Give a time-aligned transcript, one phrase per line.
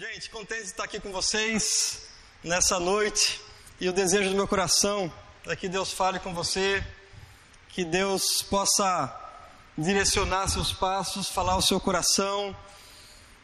[0.00, 2.06] Gente, contente de estar aqui com vocês
[2.42, 3.38] nessa noite
[3.78, 5.12] e o desejo do meu coração
[5.44, 6.82] é que Deus fale com você,
[7.68, 9.14] que Deus possa
[9.76, 12.56] direcionar seus passos, falar o seu coração,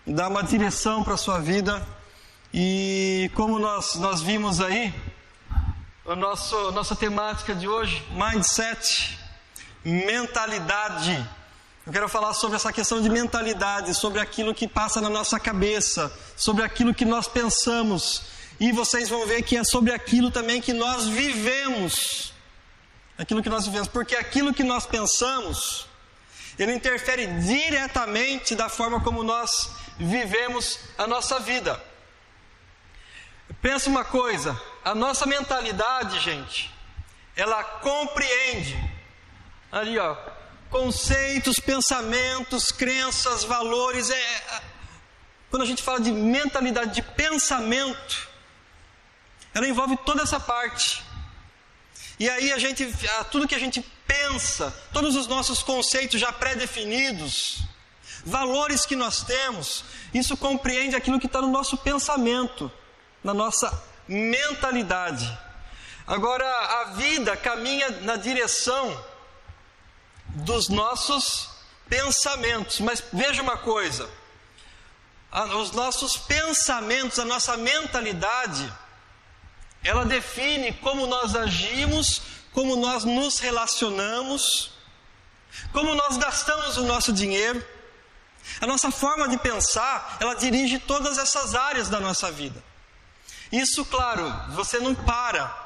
[0.07, 1.87] dar uma direção para a sua vida.
[2.55, 4.95] E como nós, nós vimos aí,
[6.07, 9.19] a nosso, nossa temática de hoje, mindset,
[9.85, 11.23] mentalidade
[11.87, 16.13] eu quero falar sobre essa questão de mentalidade, sobre aquilo que passa na nossa cabeça,
[16.37, 18.23] sobre aquilo que nós pensamos.
[18.59, 22.33] E vocês vão ver que é sobre aquilo também que nós vivemos.
[23.17, 25.87] Aquilo que nós vivemos, porque aquilo que nós pensamos,
[26.59, 31.81] ele interfere diretamente da forma como nós vivemos a nossa vida.
[33.63, 36.69] Pensa uma coisa, a nossa mentalidade, gente,
[37.37, 38.77] ela compreende.
[39.71, 40.17] Ali, ó,
[40.77, 44.11] conceitos, pensamentos, crenças, valores.
[44.11, 44.63] É,
[45.49, 48.29] quando a gente fala de mentalidade de pensamento,
[49.55, 51.03] ela envolve toda essa parte.
[52.21, 52.87] E aí a gente,
[53.31, 57.63] tudo que a gente pensa, todos os nossos conceitos já pré-definidos,
[58.25, 62.71] valores que nós temos, isso compreende aquilo que está no nosso pensamento,
[63.25, 65.27] na nossa mentalidade.
[66.07, 69.16] Agora a vida caminha na direção
[70.37, 71.49] dos nossos
[71.89, 72.81] pensamentos.
[72.81, 74.09] Mas veja uma coisa:
[75.61, 78.73] os nossos pensamentos, a nossa mentalidade,
[79.83, 82.21] ela define como nós agimos,
[82.53, 84.73] como nós nos relacionamos,
[85.73, 87.65] como nós gastamos o nosso dinheiro.
[88.61, 92.63] A nossa forma de pensar, ela dirige todas essas áreas da nossa vida.
[93.51, 95.65] Isso, claro, você não para.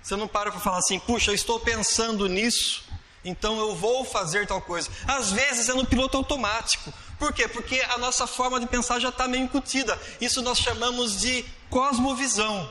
[0.00, 2.91] Você não para para falar assim, puxa, eu estou pensando nisso
[3.24, 4.90] então eu vou fazer tal coisa.
[5.06, 6.92] Às vezes é no piloto automático.
[7.18, 7.46] Por quê?
[7.46, 9.98] Porque a nossa forma de pensar já está meio incutida.
[10.20, 12.70] Isso nós chamamos de cosmovisão.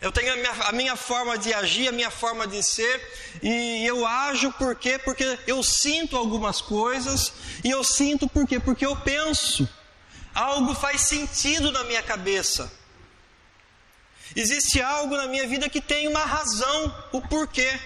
[0.00, 3.02] Eu tenho a minha, a minha, forma de agir, a minha forma de ser,
[3.42, 4.96] e eu ajo por quê?
[4.96, 7.32] Porque eu sinto algumas coisas,
[7.64, 8.60] e eu sinto por quê?
[8.60, 9.68] Porque eu penso.
[10.32, 12.72] Algo faz sentido na minha cabeça.
[14.36, 17.78] Existe algo na minha vida que tem uma razão, o porquê.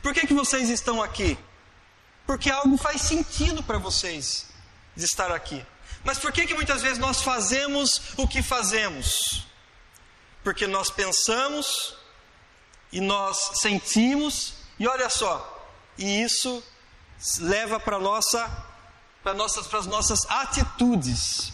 [0.00, 1.36] Por que, que vocês estão aqui?
[2.26, 4.46] Porque algo faz sentido para vocês
[4.96, 5.64] de estar aqui.
[6.04, 9.46] Mas por que, que muitas vezes nós fazemos o que fazemos?
[10.42, 11.96] Porque nós pensamos
[12.90, 15.66] e nós sentimos, e olha só,
[15.96, 16.62] e isso
[17.38, 18.66] leva para nossa,
[19.22, 21.52] para nossas, para as nossas atitudes.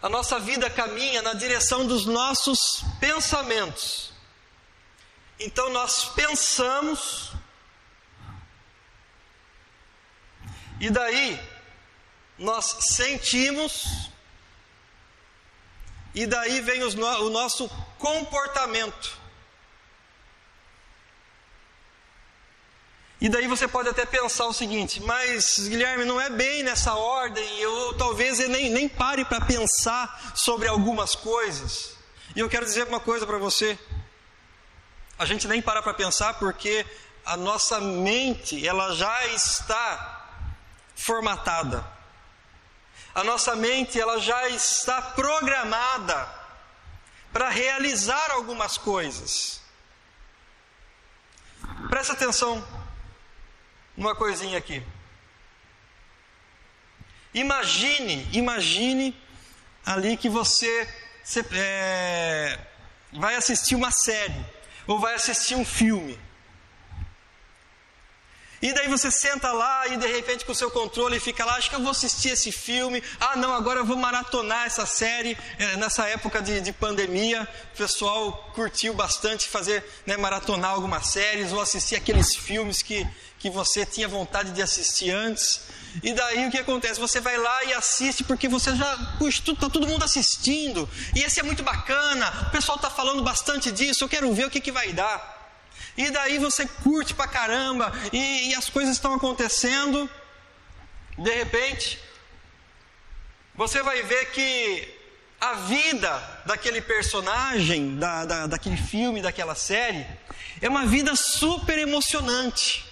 [0.00, 4.12] A nossa vida caminha na direção dos nossos pensamentos.
[5.40, 7.32] Então nós pensamos,
[10.80, 11.40] e daí
[12.36, 14.10] nós sentimos,
[16.12, 17.68] e daí vem os, o nosso
[17.98, 19.16] comportamento.
[23.20, 27.58] E daí você pode até pensar o seguinte, mas Guilherme, não é bem nessa ordem,
[27.58, 31.96] eu talvez eu nem, nem pare para pensar sobre algumas coisas.
[32.34, 33.78] E eu quero dizer uma coisa para você
[35.18, 36.86] a gente nem para para pensar porque
[37.24, 40.26] a nossa mente ela já está
[40.94, 41.84] formatada.
[43.14, 46.28] A nossa mente ela já está programada
[47.32, 49.60] para realizar algumas coisas.
[51.90, 52.66] Presta atenção
[53.96, 54.82] numa coisinha aqui.
[57.34, 59.20] Imagine, imagine
[59.84, 60.88] ali que você,
[61.22, 62.58] você é,
[63.12, 64.57] vai assistir uma série
[64.88, 66.18] ou vai assistir um filme.
[68.60, 71.70] E daí você senta lá e de repente com o seu controle fica lá, acho
[71.70, 73.00] que eu vou assistir esse filme.
[73.20, 75.38] Ah, não, agora eu vou maratonar essa série.
[75.58, 81.52] É, nessa época de, de, pandemia, o pessoal curtiu bastante fazer, né, maratonar algumas séries
[81.52, 83.06] ou assistir aqueles filmes que,
[83.38, 85.60] que você tinha vontade de assistir antes.
[86.02, 87.00] E daí o que acontece?
[87.00, 90.88] Você vai lá e assiste porque você já, está todo mundo assistindo.
[91.14, 92.46] E esse é muito bacana.
[92.48, 94.04] O pessoal está falando bastante disso.
[94.04, 95.36] Eu quero ver o que, que vai dar.
[95.96, 100.08] E daí você curte pra caramba e, e as coisas estão acontecendo.
[101.16, 101.98] De repente,
[103.54, 104.96] você vai ver que
[105.40, 110.06] a vida daquele personagem, da, da, daquele filme, daquela série,
[110.60, 112.87] é uma vida super emocionante.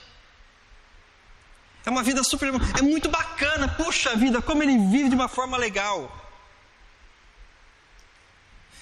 [1.86, 2.48] É uma vida super.
[2.78, 3.68] É muito bacana.
[3.68, 6.12] Puxa vida, como ele vive de uma forma legal.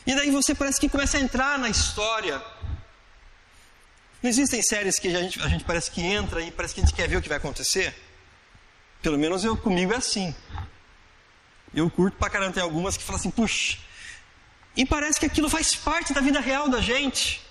[0.07, 2.43] E daí você parece que começa a entrar na história.
[4.23, 6.85] Não existem séries que a gente, a gente parece que entra e parece que a
[6.85, 7.95] gente quer ver o que vai acontecer?
[9.03, 10.35] Pelo menos eu comigo é assim.
[11.75, 13.77] Eu curto pra caramba, tem algumas que falam assim, puxa,
[14.75, 17.44] e parece que aquilo faz parte da vida real da gente.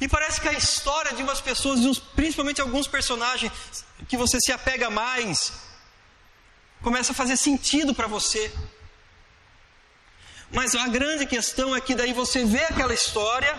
[0.00, 3.52] E parece que a história de umas pessoas, principalmente alguns personagens
[4.08, 5.52] que você se apega mais,
[6.82, 8.52] começa a fazer sentido para você.
[10.52, 13.58] Mas a grande questão é que daí você vê aquela história,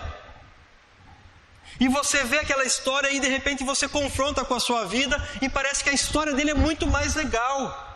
[1.79, 5.49] e você vê aquela história e de repente você confronta com a sua vida e
[5.49, 7.90] parece que a história dele é muito mais legal.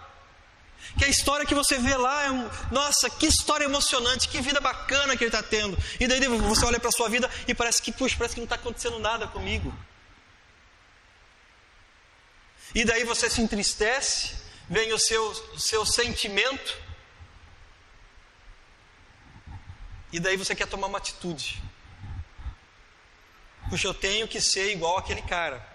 [0.98, 4.62] Que a história que você vê lá é um, nossa, que história emocionante, que vida
[4.62, 5.78] bacana que ele está tendo.
[6.00, 8.46] E daí você olha para a sua vida e parece que, puxa, parece que não
[8.46, 9.74] está acontecendo nada comigo.
[12.74, 14.36] E daí você se entristece,
[14.70, 16.86] vem o seu, o seu sentimento,
[20.12, 21.62] e daí você quer tomar uma atitude.
[23.70, 25.66] Puxa, eu tenho que ser igual aquele cara.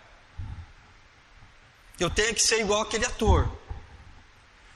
[1.98, 3.59] Eu tenho que ser igual aquele ator.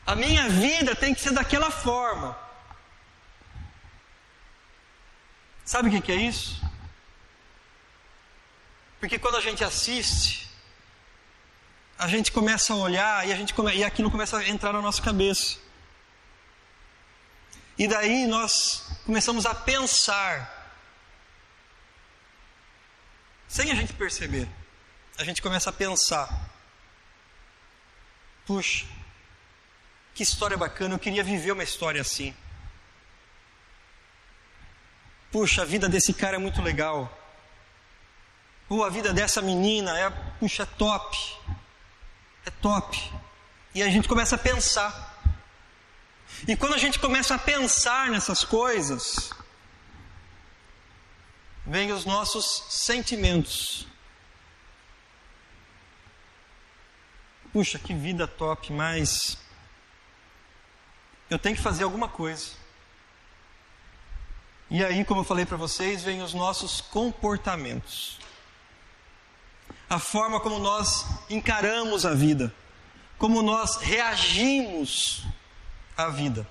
[0.06, 2.38] A minha vida tem que ser daquela forma.
[5.64, 6.62] Sabe o que, é isso?
[9.00, 10.50] Porque quando a gente assiste,
[11.98, 14.82] a gente começa a olhar e, a gente come, e aquilo começa a entrar na
[14.82, 15.58] nossa cabeça.
[17.78, 20.70] E daí nós começamos a pensar,
[23.48, 24.48] sem a gente perceber,
[25.16, 26.28] a gente começa a pensar:
[28.46, 28.86] puxa,
[30.14, 32.34] que história bacana, eu queria viver uma história assim.
[35.32, 37.12] Puxa, a vida desse cara é muito legal.
[38.68, 40.08] Ou a vida dessa menina é,
[40.38, 41.18] puxa, é top.
[42.46, 43.12] É top.
[43.74, 45.12] E a gente começa a pensar.
[46.46, 49.30] E quando a gente começa a pensar nessas coisas,
[51.66, 53.88] vêm os nossos sentimentos.
[57.52, 59.43] Puxa, que vida top, mas
[61.30, 62.50] eu tenho que fazer alguma coisa.
[64.70, 68.18] E aí, como eu falei para vocês, vem os nossos comportamentos.
[69.88, 72.52] A forma como nós encaramos a vida,
[73.18, 75.24] como nós reagimos
[75.96, 76.46] à vida.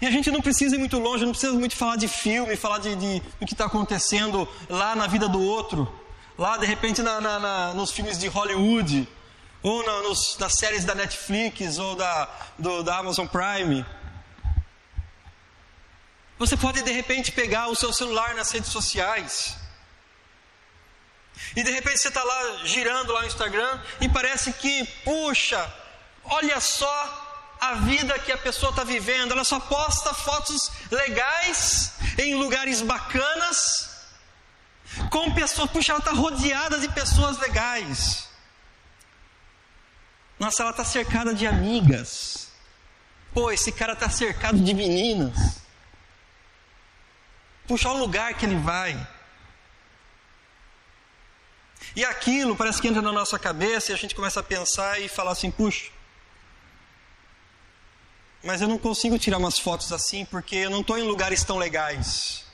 [0.00, 2.78] E a gente não precisa ir muito longe, não precisa muito falar de filme, falar
[2.78, 5.88] de, de do que está acontecendo lá na vida do outro,
[6.36, 9.06] lá de repente na, na, na, nos filmes de Hollywood,
[9.62, 12.28] ou na, nos, nas séries da Netflix ou da,
[12.58, 13.86] do, da Amazon Prime.
[16.38, 19.56] Você pode de repente pegar o seu celular nas redes sociais.
[21.54, 25.72] E de repente você está lá girando lá no Instagram e parece que, puxa,
[26.24, 29.32] olha só a vida que a pessoa está vivendo.
[29.32, 33.90] Ela só posta fotos legais em lugares bacanas,
[35.10, 38.31] com pessoas, puxa, ela está rodeada de pessoas legais.
[40.42, 42.48] Nossa, ela está cercada de amigas.
[43.32, 45.62] Pô, esse cara está cercado de meninas.
[47.64, 48.90] Puxa, o lugar que ele vai.
[51.94, 55.06] E aquilo parece que entra na nossa cabeça e a gente começa a pensar e
[55.08, 55.92] falar assim: puxa,
[58.42, 61.56] mas eu não consigo tirar umas fotos assim porque eu não estou em lugares tão
[61.56, 62.44] legais.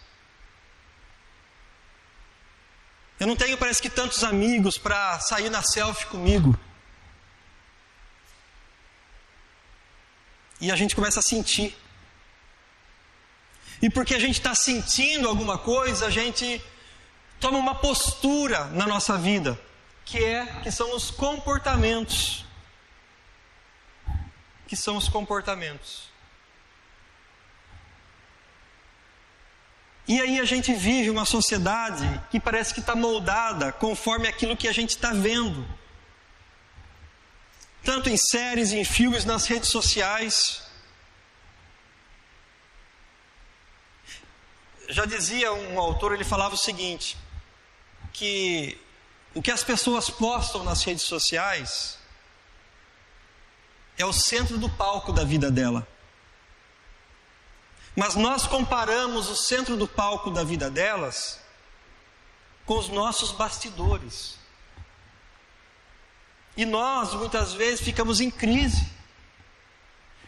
[3.19, 6.68] Eu não tenho, parece que, tantos amigos para sair na selfie comigo.
[10.61, 11.77] E a gente começa a sentir.
[13.81, 16.61] E porque a gente está sentindo alguma coisa, a gente
[17.39, 19.59] toma uma postura na nossa vida,
[20.05, 22.45] que é que são os comportamentos.
[24.67, 26.09] Que são os comportamentos.
[30.09, 34.67] E aí a gente vive uma sociedade que parece que está moldada conforme aquilo que
[34.67, 35.67] a gente está vendo
[37.89, 40.61] tanto em séries, em filmes, nas redes sociais.
[44.91, 47.17] Já dizia um autor, ele falava o seguinte:
[48.13, 48.79] que
[49.35, 51.99] o que as pessoas postam nas redes sociais
[53.97, 55.89] é o centro do palco da vida dela.
[57.97, 61.41] Mas nós comparamos o centro do palco da vida delas
[62.67, 64.39] com os nossos bastidores.
[66.59, 68.85] E nós, muitas vezes, ficamos em crise.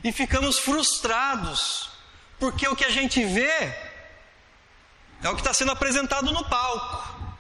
[0.05, 1.91] E ficamos frustrados.
[2.39, 3.51] Porque o que a gente vê
[5.25, 7.35] é o que está sendo apresentado no palco.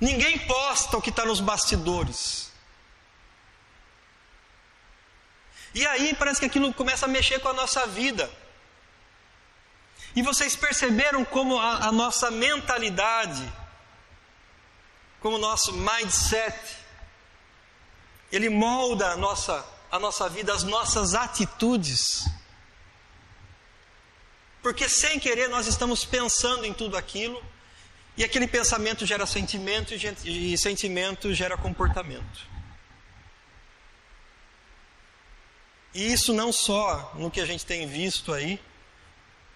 [0.00, 2.52] Ninguém posta o que está nos bastidores.
[5.72, 8.28] E aí parece que aquilo começa a mexer com a nossa vida.
[10.16, 13.48] E vocês perceberam como a, a nossa mentalidade,
[15.20, 16.87] como o nosso mindset,
[18.30, 22.28] ele molda a nossa a nossa vida, as nossas atitudes.
[24.62, 27.42] Porque sem querer nós estamos pensando em tudo aquilo,
[28.16, 32.46] e aquele pensamento gera sentimento, e sentimento gera comportamento.
[35.94, 38.60] E isso não só no que a gente tem visto aí,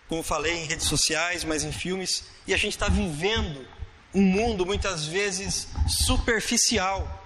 [0.09, 3.67] como falei, em redes sociais, mas em filmes, e a gente está vivendo
[4.15, 7.22] um mundo muitas vezes superficial.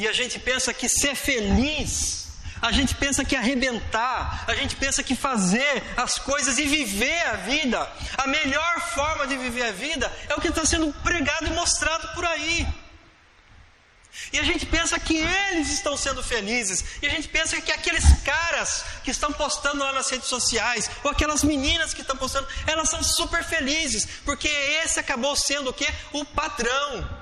[0.00, 2.28] E a gente pensa que ser feliz,
[2.62, 7.34] a gente pensa que arrebentar, a gente pensa que fazer as coisas e viver a
[7.34, 11.50] vida, a melhor forma de viver a vida é o que está sendo pregado e
[11.50, 12.66] mostrado por aí.
[14.32, 16.82] E a gente pensa que eles estão sendo felizes.
[17.02, 21.10] E a gente pensa que aqueles caras que estão postando lá nas redes sociais, ou
[21.10, 25.88] aquelas meninas que estão postando, elas são super felizes, porque esse acabou sendo o quê?
[26.10, 27.19] O padrão.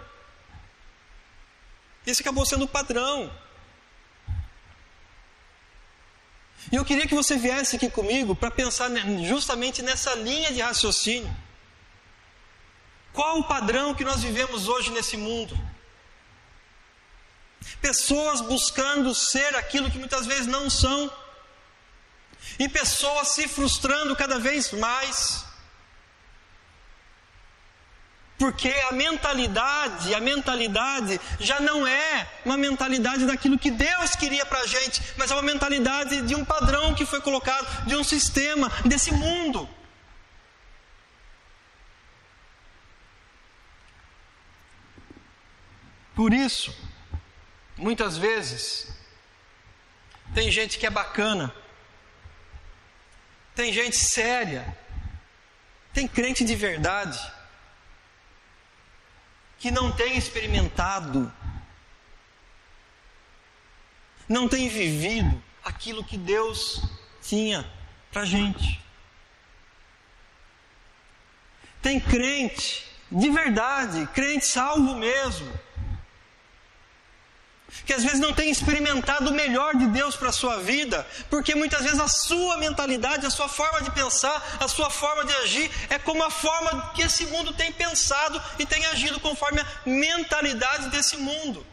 [2.11, 3.31] Esse acabou sendo o padrão.
[6.73, 8.89] E eu queria que você viesse aqui comigo para pensar
[9.27, 11.35] justamente nessa linha de raciocínio.
[13.13, 15.55] Qual o padrão que nós vivemos hoje nesse mundo?
[17.83, 21.13] Pessoas buscando ser aquilo que muitas vezes não são,
[22.59, 25.45] e pessoas se frustrando cada vez mais.
[28.39, 34.61] Porque a mentalidade, a mentalidade já não é uma mentalidade daquilo que Deus queria para
[34.61, 38.71] a gente, mas é uma mentalidade de um padrão que foi colocado, de um sistema,
[38.85, 39.69] desse mundo.
[46.15, 46.73] Por isso,
[47.77, 48.87] muitas vezes,
[50.33, 51.53] tem gente que é bacana,
[53.57, 54.79] tem gente séria,
[55.93, 57.38] tem crente de verdade
[59.59, 61.33] que não tem experimentado,
[64.29, 66.83] não tem vivido aquilo que Deus
[67.23, 67.69] tinha
[68.13, 68.81] para gente.
[71.83, 75.51] Tem crente de verdade, crente salvo mesmo,
[77.85, 81.55] que às vezes não tem experimentado o melhor de Deus para a sua vida, porque
[81.55, 85.71] muitas vezes a sua mentalidade, a sua forma de pensar, a sua forma de agir
[85.91, 90.91] é como a forma que esse mundo tem pensado e tem agido conforme a mentalidade
[90.91, 91.67] desse mundo.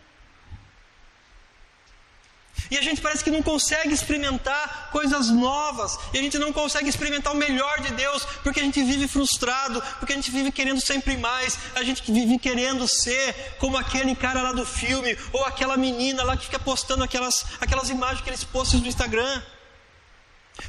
[2.71, 6.89] E a gente parece que não consegue experimentar coisas novas, e a gente não consegue
[6.89, 10.81] experimentar o melhor de Deus, porque a gente vive frustrado, porque a gente vive querendo
[10.81, 15.77] sempre mais, a gente vive querendo ser como aquele cara lá do filme, ou aquela
[15.77, 19.41] menina lá que fica postando aquelas, aquelas imagens, aqueles posts no Instagram.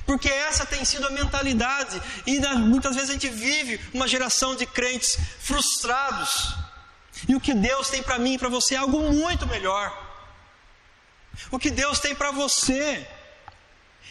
[0.05, 4.67] Porque essa tem sido a mentalidade, e muitas vezes a gente vive uma geração de
[4.67, 6.55] crentes frustrados.
[7.29, 10.06] E o que Deus tem para mim e para você é algo muito melhor.
[11.51, 13.07] O que Deus tem para você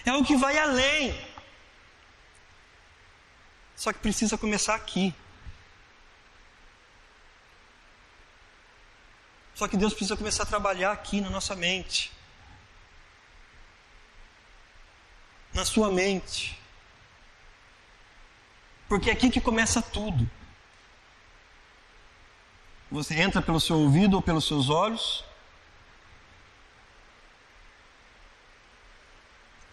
[0.05, 1.19] é o que vai além.
[3.75, 5.13] Só que precisa começar aqui.
[9.53, 12.11] Só que Deus precisa começar a trabalhar aqui na nossa mente.
[15.53, 16.59] Na sua mente.
[18.87, 20.29] Porque é aqui que começa tudo.
[22.91, 25.23] Você entra pelo seu ouvido ou pelos seus olhos,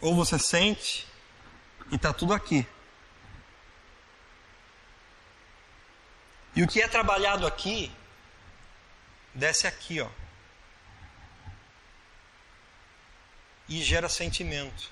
[0.03, 1.07] ou você sente
[1.91, 2.67] e está tudo aqui.
[6.55, 7.91] E o que é trabalhado aqui,
[9.33, 10.09] desce aqui, ó.
[13.69, 14.91] E gera sentimento.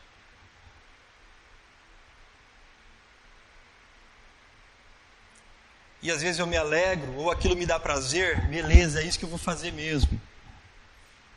[6.03, 9.25] E às vezes eu me alegro, ou aquilo me dá prazer, beleza, é isso que
[9.27, 10.19] eu vou fazer mesmo.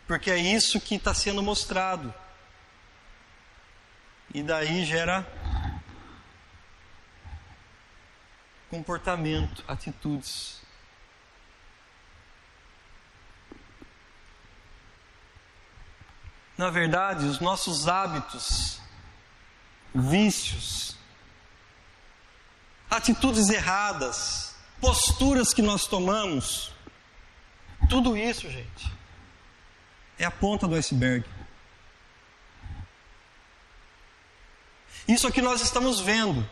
[0.08, 2.14] Porque é isso que está sendo mostrado.
[4.34, 5.26] E daí gera
[8.70, 10.60] comportamento, atitudes.
[16.58, 18.82] Na verdade, os nossos hábitos,
[19.94, 20.98] vícios,
[22.90, 26.74] atitudes erradas, posturas que nós tomamos,
[27.90, 28.92] tudo isso, gente,
[30.18, 31.24] é a ponta do iceberg.
[35.08, 36.48] Isso é o que nós estamos vendo.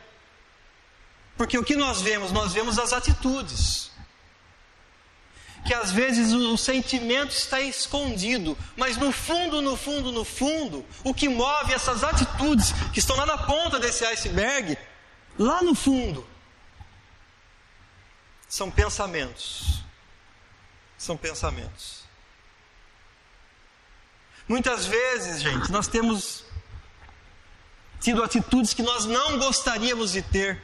[1.38, 2.32] Porque o que nós vemos?
[2.32, 3.92] Nós vemos as atitudes.
[5.66, 11.14] Que às vezes o sentimento está escondido, mas no fundo, no fundo, no fundo, o
[11.14, 14.78] que move essas atitudes que estão lá na ponta desse iceberg,
[15.38, 16.28] lá no fundo,
[18.48, 19.84] são pensamentos.
[20.98, 22.02] São pensamentos.
[24.48, 26.44] Muitas vezes, gente, nós temos
[28.02, 30.62] tido atitudes que nós não gostaríamos de ter.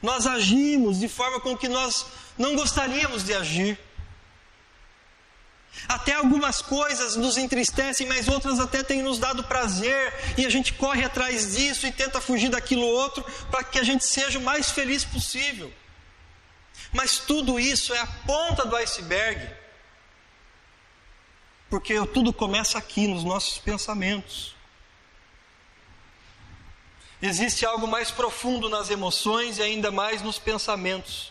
[0.00, 2.06] Nós agimos de forma com que nós
[2.38, 3.78] não gostaríamos de agir.
[5.88, 10.72] Até algumas coisas nos entristecem, mas outras até têm nos dado prazer, e a gente
[10.74, 14.70] corre atrás disso e tenta fugir daquilo outro para que a gente seja o mais
[14.70, 15.72] feliz possível.
[16.92, 19.48] Mas tudo isso é a ponta do iceberg,
[21.70, 24.51] porque tudo começa aqui nos nossos pensamentos.
[27.24, 31.30] Existe algo mais profundo nas emoções e ainda mais nos pensamentos,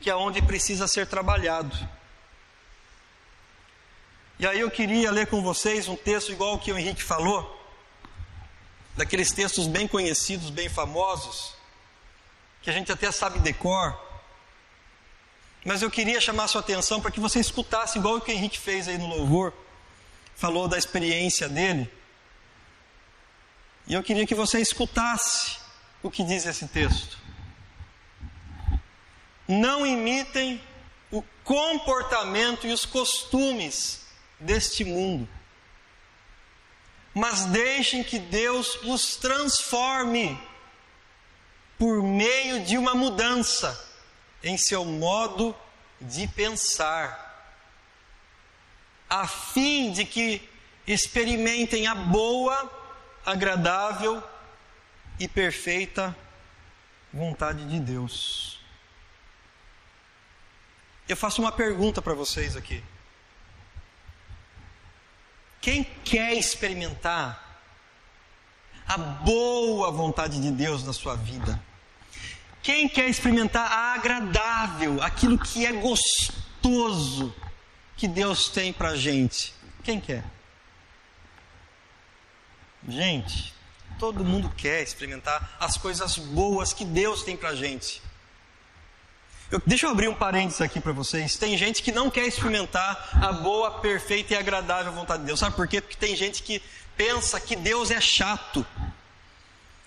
[0.00, 1.72] que é onde precisa ser trabalhado.
[4.40, 7.64] E aí eu queria ler com vocês um texto igual o que o Henrique falou,
[8.96, 11.54] daqueles textos bem conhecidos, bem famosos,
[12.60, 13.96] que a gente até sabe decor.
[15.64, 18.58] Mas eu queria chamar sua atenção para que você escutasse igual o que o Henrique
[18.58, 19.52] fez aí no louvor,
[20.34, 21.88] falou da experiência dele.
[23.86, 25.58] E eu queria que você escutasse
[26.02, 27.18] o que diz esse texto.
[29.46, 30.62] Não imitem
[31.10, 34.06] o comportamento e os costumes
[34.38, 35.28] deste mundo.
[37.14, 40.40] Mas deixem que Deus os transforme
[41.78, 43.92] por meio de uma mudança
[44.42, 45.54] em seu modo
[46.00, 47.30] de pensar,
[49.08, 50.48] a fim de que
[50.86, 52.81] experimentem a boa,
[53.24, 54.22] agradável
[55.18, 56.16] e perfeita
[57.12, 58.60] vontade de Deus.
[61.08, 62.82] Eu faço uma pergunta para vocês aqui.
[65.60, 67.60] Quem quer experimentar
[68.86, 71.62] a boa vontade de Deus na sua vida?
[72.62, 77.34] Quem quer experimentar a agradável, aquilo que é gostoso
[77.96, 79.52] que Deus tem para gente?
[79.84, 80.24] Quem quer?
[82.88, 83.54] Gente,
[83.98, 88.02] todo mundo quer experimentar as coisas boas que Deus tem para gente.
[89.50, 91.36] Eu, deixa eu abrir um parênteses aqui para vocês.
[91.36, 95.38] Tem gente que não quer experimentar a boa, perfeita e agradável vontade de Deus.
[95.38, 95.80] Sabe por quê?
[95.80, 96.62] Porque tem gente que
[96.96, 98.66] pensa que Deus é chato.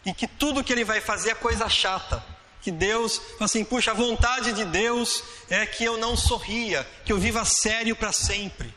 [0.06, 2.24] E que tudo que ele vai fazer é coisa chata.
[2.62, 7.18] Que Deus, assim, puxa, a vontade de Deus é que eu não sorria, que eu
[7.18, 8.74] viva sério para sempre.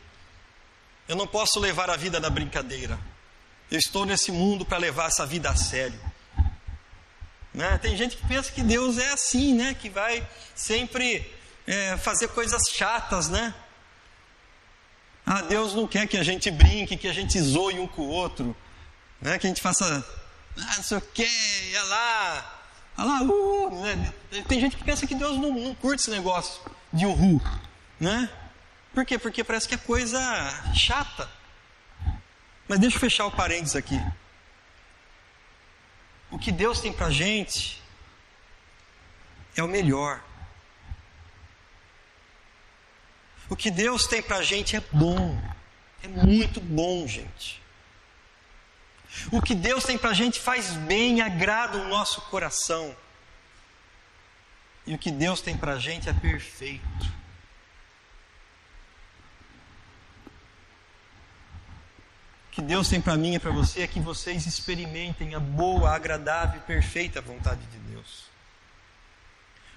[1.07, 2.99] Eu não posso levar a vida na brincadeira.
[3.71, 5.99] Eu estou nesse mundo para levar essa vida a sério.
[7.53, 7.77] Né?
[7.79, 9.73] Tem gente que pensa que Deus é assim, né?
[9.73, 11.29] Que vai sempre
[11.67, 13.53] é, fazer coisas chatas, né?
[15.25, 18.07] Ah, Deus não quer que a gente brinque, que a gente zoe um com o
[18.09, 18.57] outro,
[19.21, 19.37] né?
[19.37, 20.03] Que a gente faça,
[20.57, 21.29] ah, não sei o que,
[21.75, 22.61] olha lá,
[22.97, 24.13] olha lá, uh, né?
[24.47, 26.59] Tem gente que pensa que Deus não, não curte esse negócio
[26.91, 27.39] de uhul,
[27.99, 28.27] né?
[28.91, 29.19] Por quê?
[29.19, 30.19] Porque parece que é coisa
[30.73, 31.29] chata.
[32.69, 33.99] Mas deixa eu fechar o parênteses aqui.
[36.29, 37.81] O que Deus tem para gente
[39.55, 40.23] é o melhor.
[43.49, 45.35] O que Deus tem para gente é bom,
[46.03, 47.59] é muito bom, gente.
[49.31, 52.95] O que Deus tem para gente faz bem, agrada o nosso coração.
[54.85, 57.19] E o que Deus tem para gente é perfeito.
[62.59, 66.59] Que Deus tem para mim e para você é que vocês experimentem a boa, agradável
[66.59, 68.25] e perfeita vontade de Deus.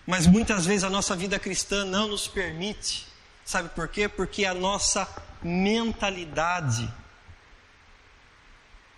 [0.04, 3.06] Mas muitas vezes a nossa vida cristã não nos permite.
[3.44, 4.08] Sabe por quê?
[4.08, 5.06] Porque a nossa
[5.40, 6.92] mentalidade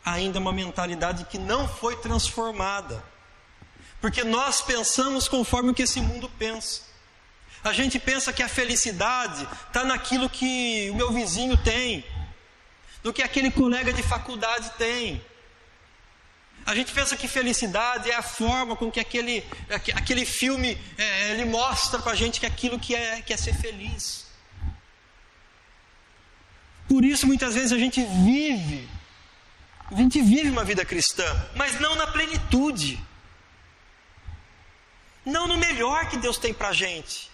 [0.02, 3.04] ainda é uma mentalidade que não foi transformada.
[4.00, 6.80] Porque nós pensamos conforme o que esse mundo pensa.
[7.62, 12.02] A gente pensa que a felicidade está naquilo que o meu vizinho tem,
[13.04, 15.22] do que aquele colega de faculdade tem.
[16.64, 21.44] A gente pensa que felicidade é a forma com que aquele, aquele filme é, ele
[21.44, 24.24] mostra para a gente que aquilo que é, que é ser feliz.
[26.88, 28.88] Por isso muitas vezes a gente vive,
[29.92, 32.98] a gente vive uma vida cristã, mas não na plenitude,
[35.26, 37.30] não no melhor que Deus tem para a gente.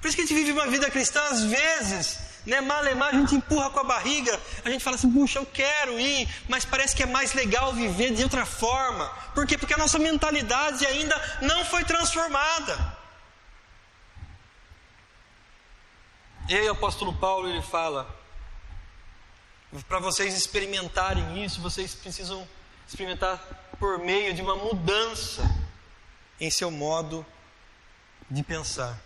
[0.00, 2.60] Por isso que a gente vive uma vida cristã às vezes né?
[2.60, 6.28] Malemar, a gente empurra com a barriga, a gente fala assim, puxa, eu quero ir,
[6.48, 9.08] mas parece que é mais legal viver de outra forma.
[9.34, 9.56] Por quê?
[9.56, 12.96] Porque a nossa mentalidade ainda não foi transformada.
[16.48, 18.06] E aí o apóstolo Paulo ele fala,
[19.88, 22.46] para vocês experimentarem isso, vocês precisam
[22.86, 23.38] experimentar
[23.78, 25.42] por meio de uma mudança
[26.40, 27.24] em seu modo
[28.30, 28.98] de pensar.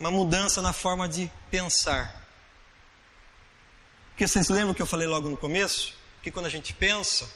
[0.00, 2.26] Uma mudança na forma de pensar.
[4.08, 5.94] Porque vocês lembram que eu falei logo no começo?
[6.22, 7.30] Que quando a gente pensa,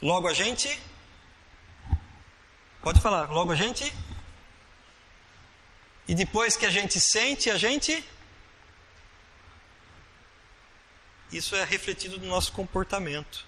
[0.00, 0.80] logo a gente.
[2.80, 3.92] Pode falar, logo a gente.
[6.06, 8.04] E depois que a gente sente, a gente.
[11.32, 13.44] Isso é refletido no nosso comportamento,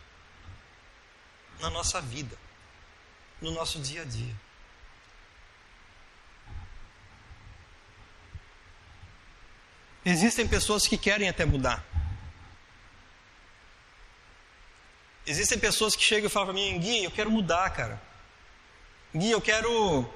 [1.60, 2.36] na nossa vida,
[3.40, 4.34] no nosso dia a dia.
[10.10, 11.84] Existem pessoas que querem até mudar.
[15.24, 18.02] Existem pessoas que chegam e falam para mim, Gui, eu quero mudar, cara.
[19.14, 20.08] Gui, eu quero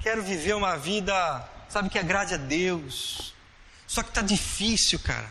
[0.00, 3.34] quero viver uma vida, sabe, que agrade a Deus.
[3.86, 5.30] Só que tá difícil, cara.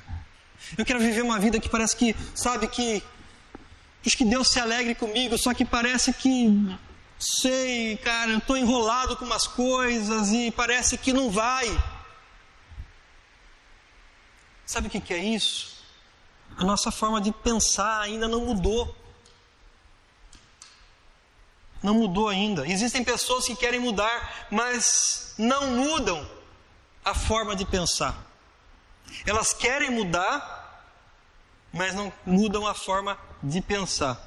[0.77, 3.01] Eu quero viver uma vida que parece que, sabe, que
[4.03, 6.77] que Deus se alegre comigo, só que parece que
[7.17, 11.65] sei, cara, eu estou enrolado com umas coisas e parece que não vai.
[14.65, 15.75] Sabe o que é isso?
[16.57, 18.95] A nossa forma de pensar ainda não mudou.
[21.83, 22.67] Não mudou ainda.
[22.67, 26.27] Existem pessoas que querem mudar, mas não mudam
[27.03, 28.15] a forma de pensar.
[29.25, 30.83] Elas querem mudar,
[31.71, 34.19] mas não mudam a forma de pensar.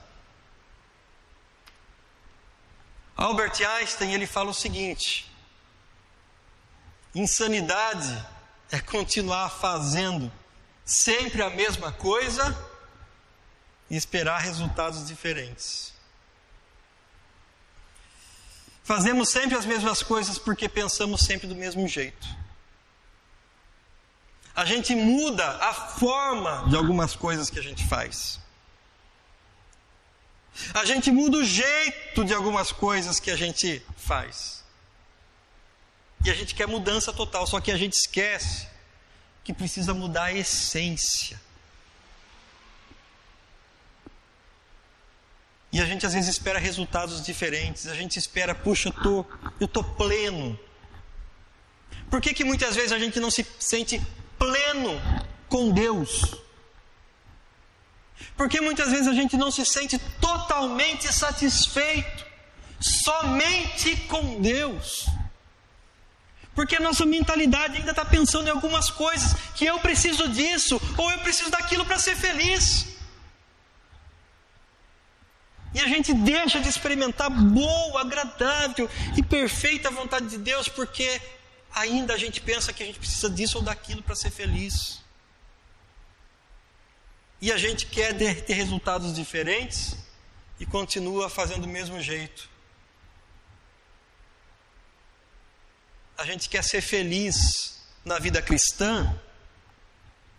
[3.16, 5.28] Albert Einstein ele fala o seguinte:
[7.12, 8.24] insanidade
[8.70, 10.30] é continuar fazendo
[10.84, 12.56] sempre a mesma coisa
[13.90, 15.92] e esperar resultados diferentes.
[18.84, 22.26] Fazemos sempre as mesmas coisas porque pensamos sempre do mesmo jeito.
[24.56, 28.40] A gente muda a forma de algumas coisas que a gente faz.
[30.74, 34.57] A gente muda o jeito de algumas coisas que a gente faz.
[36.24, 38.66] E a gente quer mudança total, só que a gente esquece
[39.44, 41.40] que precisa mudar a essência.
[45.72, 47.86] E a gente às vezes espera resultados diferentes.
[47.86, 49.26] A gente espera, puxa, eu tô,
[49.60, 50.58] eu tô pleno.
[52.10, 54.00] Por que, que muitas vezes a gente não se sente
[54.38, 55.00] pleno
[55.48, 56.22] com Deus?
[58.36, 62.26] Porque muitas vezes a gente não se sente totalmente satisfeito
[62.80, 65.06] somente com Deus.
[66.58, 71.08] Porque a nossa mentalidade ainda está pensando em algumas coisas, que eu preciso disso, ou
[71.08, 72.96] eu preciso daquilo para ser feliz.
[75.72, 81.22] E a gente deixa de experimentar boa, agradável e perfeita vontade de Deus, porque
[81.72, 85.00] ainda a gente pensa que a gente precisa disso ou daquilo para ser feliz.
[87.40, 89.96] E a gente quer ter resultados diferentes
[90.58, 92.57] e continua fazendo do mesmo jeito.
[96.18, 99.18] A gente quer ser feliz na vida cristã,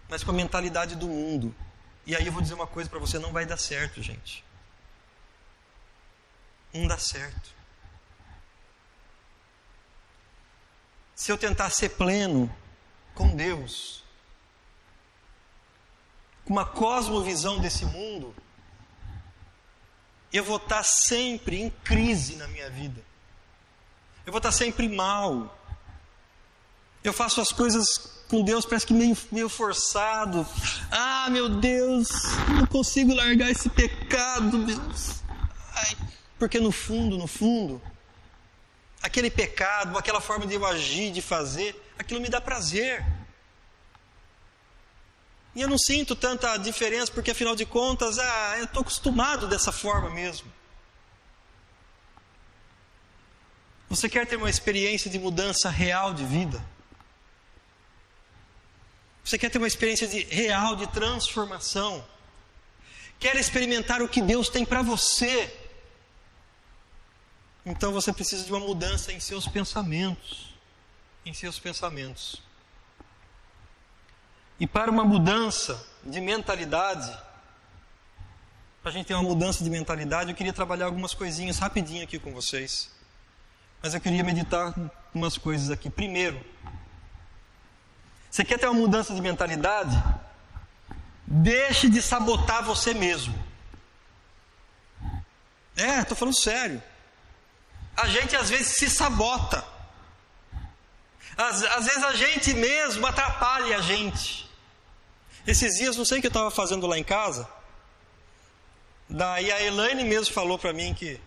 [0.09, 1.55] mas com a mentalidade do mundo.
[2.05, 4.43] E aí eu vou dizer uma coisa para você: não vai dar certo, gente.
[6.73, 7.49] Não dá certo.
[11.15, 12.53] Se eu tentar ser pleno
[13.15, 14.03] com Deus,
[16.43, 18.35] com uma cosmovisão desse mundo,
[20.31, 23.01] eu vou estar sempre em crise na minha vida.
[24.25, 25.58] Eu vou estar sempre mal.
[27.03, 27.85] Eu faço as coisas
[28.27, 30.45] com Deus, parece que meio, meio forçado.
[30.91, 32.09] Ah, meu Deus,
[32.55, 34.65] não consigo largar esse pecado.
[35.75, 35.97] Ai,
[36.37, 37.81] porque no fundo, no fundo,
[39.01, 43.03] aquele pecado, aquela forma de eu agir, de fazer, aquilo me dá prazer.
[45.55, 49.71] E eu não sinto tanta diferença, porque afinal de contas, ah, eu estou acostumado dessa
[49.71, 50.51] forma mesmo.
[53.89, 56.63] Você quer ter uma experiência de mudança real de vida?
[59.29, 62.03] Você quer ter uma experiência de, real de transformação?
[63.19, 65.55] Quer experimentar o que Deus tem para você?
[67.63, 70.55] Então você precisa de uma mudança em seus pensamentos.
[71.23, 72.41] Em seus pensamentos.
[74.59, 77.15] E para uma mudança de mentalidade,
[78.81, 82.17] para a gente ter uma mudança de mentalidade, eu queria trabalhar algumas coisinhas rapidinho aqui
[82.17, 82.89] com vocês.
[83.79, 84.73] Mas eu queria meditar
[85.13, 85.87] umas coisas aqui.
[85.87, 86.43] Primeiro,
[88.29, 89.95] você quer ter uma mudança de mentalidade?
[91.25, 93.33] Deixe de sabotar você mesmo.
[95.75, 96.81] É, estou falando sério.
[97.95, 99.65] A gente às vezes se sabota.
[101.37, 104.49] Às, às vezes a gente mesmo atrapalha a gente.
[105.47, 107.49] Esses dias, não sei o que eu estava fazendo lá em casa.
[109.09, 111.19] Daí a Elaine mesmo falou para mim que.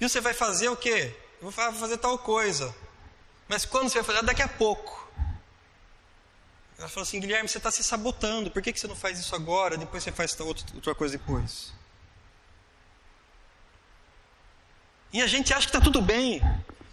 [0.00, 1.14] E você vai fazer o quê?
[1.40, 2.74] Eu vou fazer tal coisa.
[3.48, 4.26] Mas quando você vai fazer?
[4.26, 5.05] Daqui a pouco.
[6.78, 8.50] Ela falou assim: Guilherme, você está se sabotando.
[8.50, 9.76] Por que, que você não faz isso agora?
[9.76, 11.72] Depois você faz outra coisa depois.
[15.12, 16.42] E a gente acha que está tudo bem.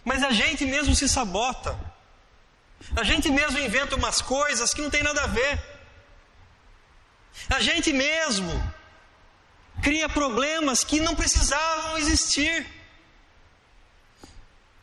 [0.04, 1.78] Mas a gente mesmo se sabota.
[2.96, 5.62] A gente mesmo inventa umas coisas que não tem nada a ver.
[7.50, 8.52] A gente mesmo
[9.82, 12.66] cria problemas que não precisavam existir.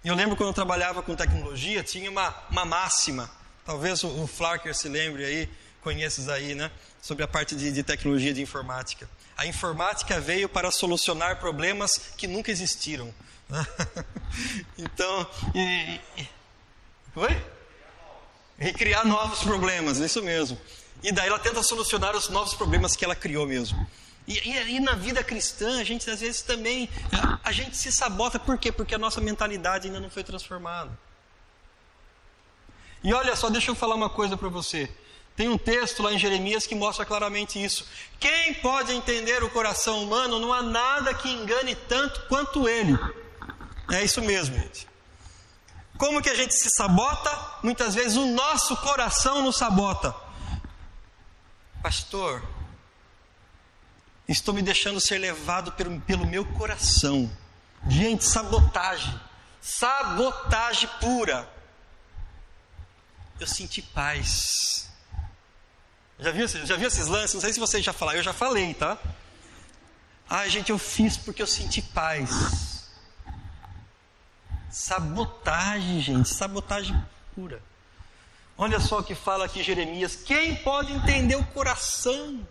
[0.03, 3.29] Eu lembro quando eu trabalhava com tecnologia, tinha uma, uma máxima.
[3.65, 5.49] Talvez o, Flarker se lembre aí,
[5.81, 6.71] conheces aí, né?
[7.01, 9.09] Sobre a parte de, de tecnologia de informática.
[9.37, 13.13] A informática veio para solucionar problemas que nunca existiram.
[14.77, 16.29] então, e, e,
[17.15, 17.43] oi?
[18.59, 20.59] E criar novos problemas, isso mesmo.
[21.03, 23.87] E daí ela tenta solucionar os novos problemas que ela criou mesmo.
[24.27, 26.87] E, e, e, na vida cristã, a gente às vezes também,
[27.43, 28.71] a, gente se sabota, por quê?
[28.71, 30.91] Porque a nossa mentalidade ainda não foi transformada.
[33.03, 34.89] E olha só, deixa eu falar uma coisa para você.
[35.35, 37.87] Tem um texto lá em Jeremias que mostra claramente isso.
[38.19, 42.97] Quem pode entender o coração humano, não há nada que engane tanto quanto ele.
[43.91, 44.87] É isso mesmo, gente.
[45.97, 47.31] Como que a gente se sabota?
[47.63, 50.15] Muitas vezes o nosso coração nos sabota.
[51.81, 52.43] Pastor,
[54.27, 57.29] estou me deixando ser levado pelo, pelo meu coração.
[57.87, 59.19] Gente, sabotagem.
[59.59, 61.50] Sabotagem pura.
[63.41, 64.87] Eu senti paz.
[66.19, 67.33] Já viu, já viu esses lances?
[67.33, 68.99] Não sei se vocês já falaram, eu já falei, tá?
[70.29, 72.87] Ai, gente, eu fiz porque eu senti paz.
[74.69, 76.95] Sabotagem, gente, sabotagem
[77.33, 77.63] pura.
[78.55, 82.47] Olha só o que fala aqui Jeremias: quem pode entender o coração?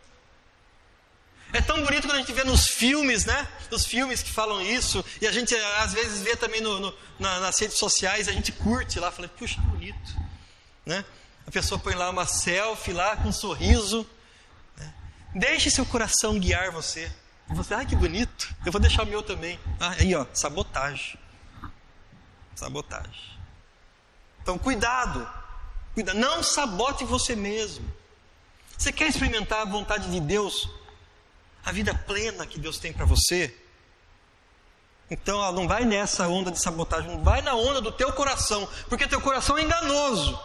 [1.53, 3.47] É tão bonito quando a gente vê nos filmes, né?
[3.71, 7.39] Os filmes que falam isso, e a gente às vezes vê também no, no, na,
[7.39, 10.30] nas redes sociais, a gente curte lá, fala, puxa, que bonito,
[10.91, 11.05] né?
[11.47, 14.05] A pessoa põe lá uma selfie lá com um sorriso.
[14.77, 14.95] Né?
[15.35, 17.11] Deixe seu coração guiar você.
[17.51, 19.59] Você, ai que bonito, eu vou deixar o meu também.
[19.79, 21.19] Ah, aí ó, sabotagem.
[22.57, 23.39] Sabotagem.
[24.43, 25.29] Então, cuidado.
[25.95, 27.89] Cuida, não sabote você mesmo.
[28.77, 30.69] Você quer experimentar a vontade de Deus?
[31.65, 33.57] A vida plena que Deus tem para você?
[35.11, 38.69] Então, ó, não vai nessa onda de sabotagem, não vai na onda do teu coração,
[38.89, 40.39] porque teu coração é enganoso.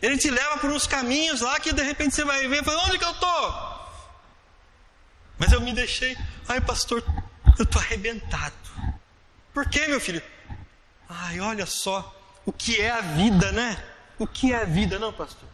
[0.00, 2.98] Ele te leva por uns caminhos lá que de repente você vai ver fala, onde
[2.98, 3.76] que eu estou?
[5.38, 6.16] Mas eu me deixei,
[6.48, 7.04] ai pastor,
[7.58, 8.54] eu estou arrebentado.
[9.52, 10.22] Por quê, meu filho?
[11.08, 13.82] Ai, olha só o que é a vida, né?
[14.18, 15.48] O que é a vida, não, pastor?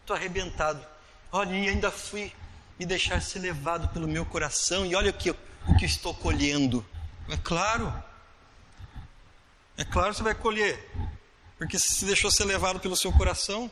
[0.00, 0.84] Estou arrebentado.
[1.32, 2.32] Olha, e ainda fui
[2.78, 5.36] me deixar ser levado pelo meu coração, e olha o que, o
[5.78, 6.84] que estou colhendo.
[7.28, 7.92] É claro.
[9.76, 10.90] É claro que você vai colher,
[11.58, 13.70] porque se deixou ser levado pelo seu coração.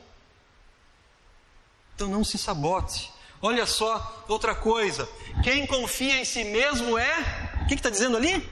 [1.95, 3.13] Então não se sabote.
[3.41, 5.09] Olha só, outra coisa.
[5.43, 7.61] Quem confia em si mesmo é.
[7.63, 8.49] O que está dizendo ali?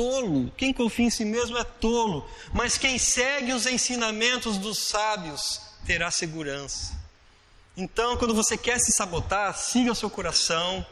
[0.00, 0.50] tolo.
[0.56, 2.26] Quem confia em si mesmo é tolo.
[2.54, 6.98] Mas quem segue os ensinamentos dos sábios terá segurança.
[7.76, 10.84] Então, quando você quer se sabotar, siga o seu coração,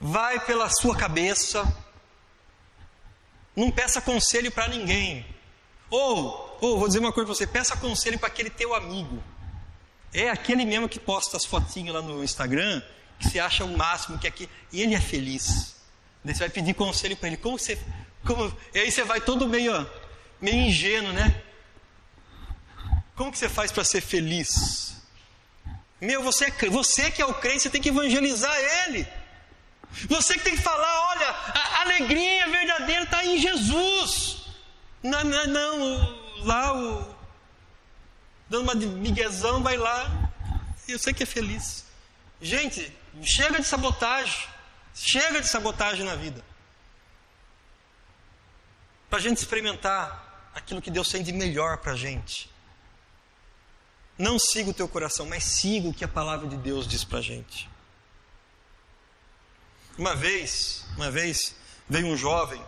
[0.00, 1.64] vai pela sua cabeça,
[3.58, 5.26] não peça conselho para ninguém.
[5.90, 9.22] Ou, ou, vou dizer uma coisa para você: peça conselho para aquele teu amigo.
[10.12, 12.82] É aquele mesmo que posta as fotinhas lá no Instagram,
[13.18, 15.76] que você acha o máximo, que aqui, e ele é feliz.
[16.24, 17.36] Daí você vai pedir conselho para ele.
[17.36, 17.78] Como você.
[18.24, 19.88] Como, e aí você vai todo meio,
[20.40, 21.42] meio ingênuo, né?
[23.14, 24.94] Como que você faz para ser feliz?
[26.00, 28.54] Meu, você, é, você que é o crente, você tem que evangelizar
[28.86, 29.06] ele.
[30.06, 34.46] Você que tem que falar, olha, a alegria verdadeira está em Jesus.
[35.02, 37.18] Não, não, não, lá o.
[38.48, 40.30] Dando uma miguezão, vai lá.
[40.86, 41.84] Eu sei que é feliz.
[42.40, 44.48] Gente, chega de sabotagem.
[44.94, 46.44] Chega de sabotagem na vida.
[49.10, 52.50] Para a gente experimentar aquilo que Deus tem de melhor para a gente.
[54.18, 57.18] Não siga o teu coração, mas siga o que a palavra de Deus diz para
[57.18, 57.68] a gente.
[59.98, 61.56] Uma vez, uma vez,
[61.88, 62.62] veio um jovem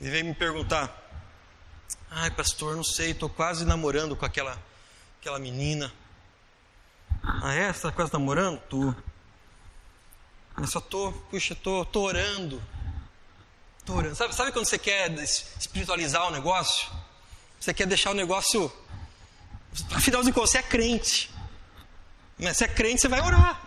[0.00, 0.90] e veio me perguntar:
[2.10, 4.60] Ai, pastor, não sei, estou quase namorando com aquela,
[5.20, 5.92] aquela menina.
[7.22, 7.66] Ah, é?
[7.72, 8.58] Você está quase namorando?
[8.62, 8.92] Tô.
[10.56, 12.60] Mas só tô, puxa, tô, tô orando.
[13.84, 14.16] Tô orando.
[14.16, 16.90] Sabe, sabe quando você quer espiritualizar o negócio?
[17.60, 18.72] Você quer deixar o negócio.
[19.92, 21.30] Afinal de contas, você é crente.
[22.36, 22.52] Né?
[22.52, 23.62] Se é crente, você vai orar.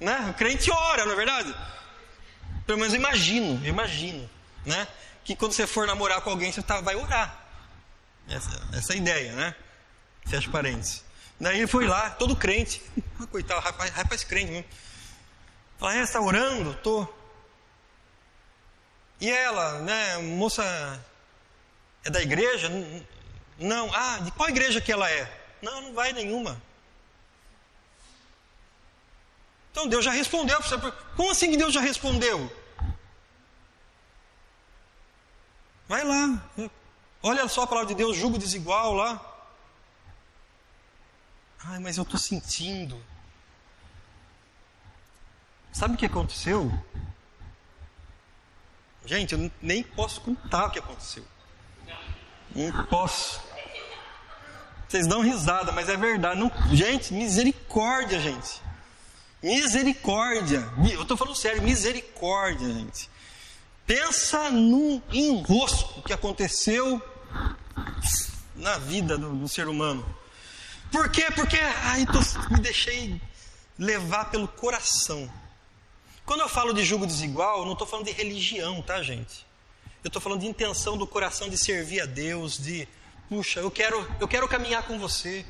[0.00, 0.30] Né?
[0.30, 1.75] O crente ora, não é verdade?
[2.66, 4.28] Pelo menos eu imagino, eu imagino.
[4.64, 4.86] Né?
[5.26, 7.44] que quando você for namorar com alguém, você tá, vai orar.
[8.28, 9.54] Essa, essa é a ideia, né?
[10.24, 11.04] Fecha parênteses.
[11.38, 12.80] Daí ele foi lá, todo crente.
[13.32, 14.68] Coitado, rapaz, rapaz crente mesmo.
[15.78, 16.74] Fala, é, está orando?
[16.74, 17.06] Tô.
[19.20, 21.04] E ela, né, moça,
[22.04, 22.70] é da igreja?
[23.58, 23.92] Não.
[23.92, 25.28] Ah, de qual igreja que ela é?
[25.60, 26.62] Não, não vai nenhuma.
[29.76, 30.58] Então Deus já respondeu.
[31.14, 32.50] Como assim que Deus já respondeu?
[35.86, 36.42] Vai lá.
[37.22, 39.20] Olha só a palavra de Deus, julgo desigual lá.
[41.62, 42.98] Ai, mas eu estou sentindo.
[45.72, 46.72] Sabe o que aconteceu?
[49.04, 51.24] Gente, eu nem posso contar o que aconteceu.
[52.54, 53.42] Não posso.
[54.88, 56.40] Vocês dão risada, mas é verdade.
[56.40, 58.64] Não, gente, misericórdia, gente.
[59.42, 60.68] Misericórdia.
[60.92, 63.10] Eu estou falando sério, misericórdia, gente.
[63.86, 67.00] Pensa no enrosco que aconteceu
[68.54, 70.04] na vida do, do ser humano.
[70.90, 71.30] Por quê?
[71.34, 72.18] Porque ai, tô,
[72.52, 73.20] me deixei
[73.78, 75.30] levar pelo coração.
[76.24, 79.46] Quando eu falo de julgo desigual, eu não estou falando de religião, tá, gente?
[80.02, 82.88] Eu estou falando de intenção do coração de servir a Deus, de,
[83.28, 85.44] puxa, eu quero, eu quero caminhar com você,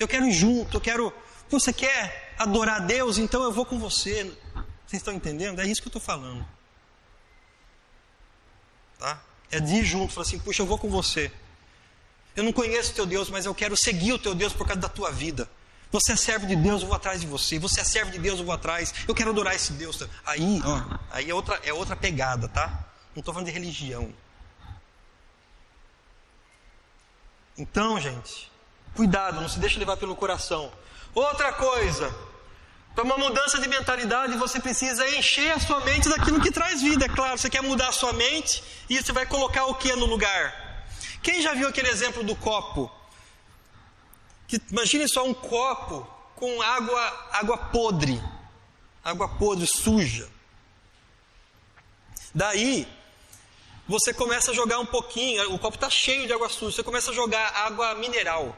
[0.00, 1.12] eu quero ir junto, eu quero.
[1.48, 4.24] Você quer adorar a Deus, então eu vou com você.
[4.86, 5.60] Vocês estão entendendo?
[5.60, 6.46] É isso que eu estou falando.
[8.98, 9.20] Tá?
[9.50, 11.30] É de ir junto, falar assim, puxa, eu vou com você.
[12.34, 14.80] Eu não conheço o teu Deus, mas eu quero seguir o teu Deus por causa
[14.80, 15.48] da tua vida.
[15.90, 17.58] Você é servo de Deus, eu vou atrás de você.
[17.58, 18.92] Você é servo de Deus, eu vou atrás.
[19.08, 20.06] Eu quero adorar esse Deus.
[20.24, 22.84] Aí, ó, aí é outra, é outra pegada, tá?
[23.14, 24.12] Não estou falando de religião.
[27.56, 28.52] Então, gente,
[28.94, 30.70] cuidado, não se deixe levar pelo coração.
[31.16, 32.14] Outra coisa,
[32.94, 37.06] para uma mudança de mentalidade, você precisa encher a sua mente daquilo que traz vida.
[37.06, 40.04] É claro, você quer mudar a sua mente e você vai colocar o que no
[40.04, 40.84] lugar?
[41.22, 42.92] Quem já viu aquele exemplo do copo?
[44.46, 48.22] Que, imagine só um copo com água, água podre,
[49.02, 50.28] água podre, suja.
[52.34, 52.86] Daí,
[53.88, 57.10] você começa a jogar um pouquinho, o copo está cheio de água suja, você começa
[57.10, 58.54] a jogar água mineral.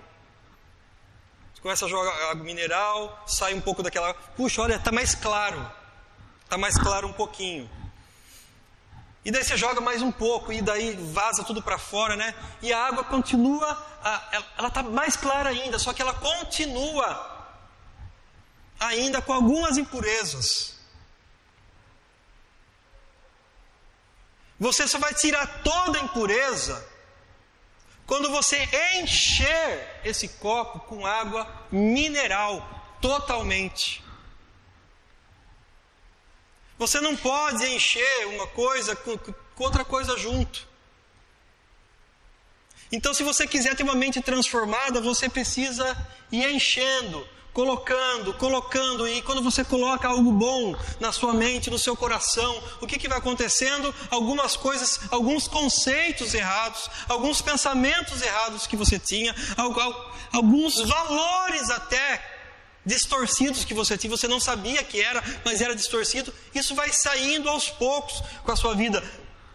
[1.59, 4.15] Você começa a jogar água mineral, sai um pouco daquela.
[4.15, 5.69] Puxa, olha, está mais claro.
[6.45, 7.69] Está mais claro um pouquinho.
[9.25, 12.33] E daí você joga mais um pouco, e daí vaza tudo para fora, né?
[12.63, 13.77] E a água continua,
[14.57, 17.37] ela está mais clara ainda, só que ela continua
[18.79, 20.79] ainda com algumas impurezas.
[24.61, 26.88] Você só vai tirar toda a impureza
[28.09, 28.67] quando você
[29.03, 34.03] encher esse copo com água mineral totalmente.
[36.79, 40.67] Você não pode encher uma coisa com, com outra coisa junto.
[42.91, 45.95] Então, se você quiser ter uma mente transformada, você precisa
[46.33, 51.97] ir enchendo, colocando, colocando, e quando você coloca algo bom na sua mente, no seu
[51.97, 53.93] coração, o que, que vai acontecendo?
[54.13, 59.35] Algumas coisas, alguns conceitos errados, alguns pensamentos errados que você tinha,
[60.33, 62.25] alguns valores até
[62.87, 66.33] distorcidos que você tinha, você não sabia que era, mas era distorcido.
[66.55, 69.03] Isso vai saindo aos poucos com a sua vida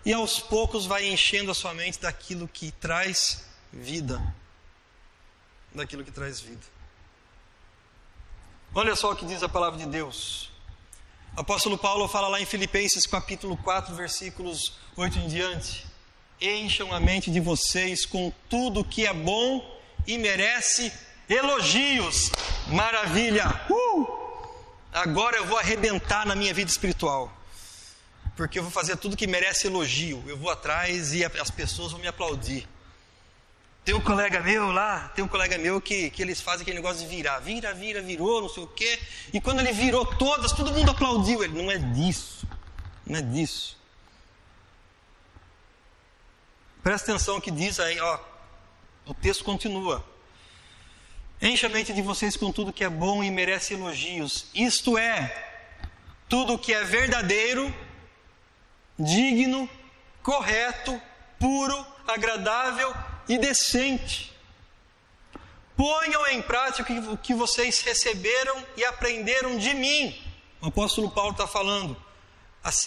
[0.06, 4.22] e aos poucos vai enchendo a sua mente daquilo que traz vida.
[5.74, 6.73] Daquilo que traz vida.
[8.76, 10.50] Olha só o que diz a palavra de Deus.
[11.38, 15.86] O apóstolo Paulo fala lá em Filipenses capítulo 4, versículos 8 em diante.
[16.42, 19.64] Encham a mente de vocês com tudo que é bom
[20.08, 20.92] e merece
[21.30, 22.32] elogios.
[22.68, 23.46] Maravilha!
[23.70, 24.08] Uh!
[24.92, 27.32] Agora eu vou arrebentar na minha vida espiritual.
[28.36, 30.24] Porque eu vou fazer tudo que merece elogio.
[30.26, 32.68] Eu vou atrás e as pessoas vão me aplaudir.
[33.84, 37.02] Tem um colega meu lá, tem um colega meu que, que eles fazem aquele negócio
[37.02, 37.40] de virar.
[37.40, 38.98] Vira, vira, virou, não sei o quê.
[39.34, 41.62] E quando ele virou todas, todo mundo aplaudiu ele.
[41.62, 42.48] Não é disso.
[43.06, 43.78] Não é disso.
[46.82, 48.20] Presta atenção que diz aí, ó.
[49.06, 50.04] O texto continua.
[51.42, 54.46] Encha a mente de vocês com tudo que é bom e merece elogios.
[54.56, 55.52] Isto é,
[56.30, 57.74] tudo que é verdadeiro,
[58.98, 59.70] digno,
[60.22, 61.02] correto,
[61.38, 62.96] puro, agradável
[63.28, 64.34] e decente.
[65.76, 70.16] Ponham em prática o que vocês receberam e aprenderam de mim.
[70.62, 71.98] O apóstolo Paulo está falando.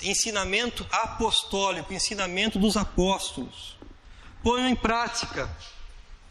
[0.02, 3.76] Ensinamento apostólico, ensinamento dos apóstolos.
[4.42, 5.50] Ponham em prática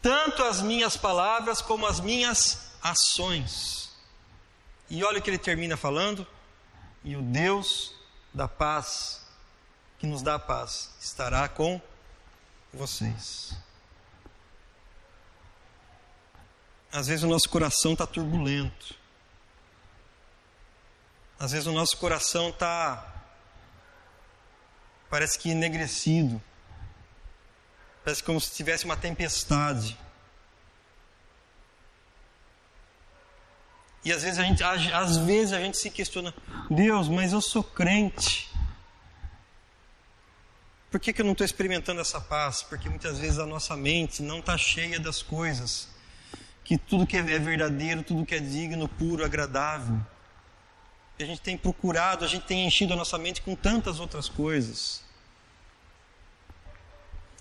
[0.01, 3.91] tanto as minhas palavras como as minhas ações.
[4.89, 6.25] E olha o que ele termina falando:
[7.03, 7.93] e o Deus
[8.33, 9.25] da paz,
[9.99, 11.81] que nos dá a paz, estará com
[12.73, 13.64] vocês.
[16.95, 18.95] Às vezes o nosso coração está turbulento.
[21.37, 23.13] Às vezes o nosso coração está.
[25.09, 26.41] Parece que enegrecido.
[28.01, 29.97] Parece como se tivesse uma tempestade.
[34.05, 36.33] E às vezes a gente, às vezes a gente se questiona:
[36.69, 38.49] Deus, mas eu sou crente.
[40.89, 42.63] Por que, que eu não estou experimentando essa paz?
[42.63, 45.93] Porque muitas vezes a nossa mente não está cheia das coisas.
[46.65, 49.97] Que tudo que é verdadeiro, tudo que é digno, puro, agradável.
[51.17, 54.27] E a gente tem procurado, a gente tem enchido a nossa mente com tantas outras
[54.27, 55.01] coisas.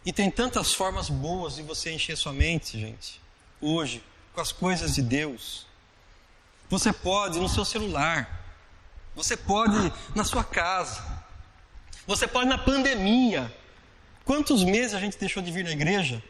[0.07, 3.21] E tem tantas formas boas de você encher sua mente, gente,
[3.61, 4.05] hoje,
[4.35, 5.67] com as coisas de Deus.
[6.69, 8.45] Você pode no seu celular,
[9.15, 11.03] você pode na sua casa,
[12.07, 13.53] você pode na pandemia.
[14.25, 16.23] Quantos meses a gente deixou de vir na igreja?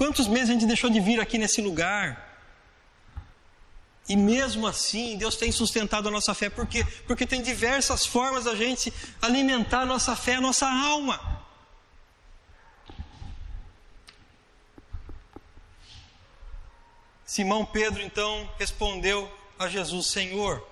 [0.00, 2.40] Quantos meses a gente deixou de vir aqui nesse lugar?
[4.08, 6.48] E mesmo assim, Deus tem sustentado a nossa fé.
[6.48, 6.86] Por quê?
[7.06, 8.90] Porque tem diversas formas da gente
[9.20, 11.44] alimentar a nossa fé, a nossa alma.
[17.26, 20.66] Simão Pedro então respondeu a Jesus: Senhor,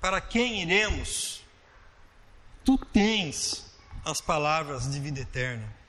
[0.00, 1.42] para quem iremos?
[2.64, 3.70] Tu tens
[4.02, 5.79] as palavras de vida eterna.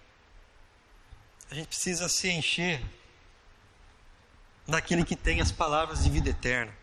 [1.52, 2.82] A gente precisa se encher
[4.68, 6.74] daquele que tem as palavras de vida eterna.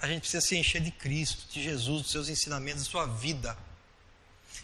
[0.00, 3.56] A gente precisa se encher de Cristo, de Jesus, dos seus ensinamentos, da sua vida.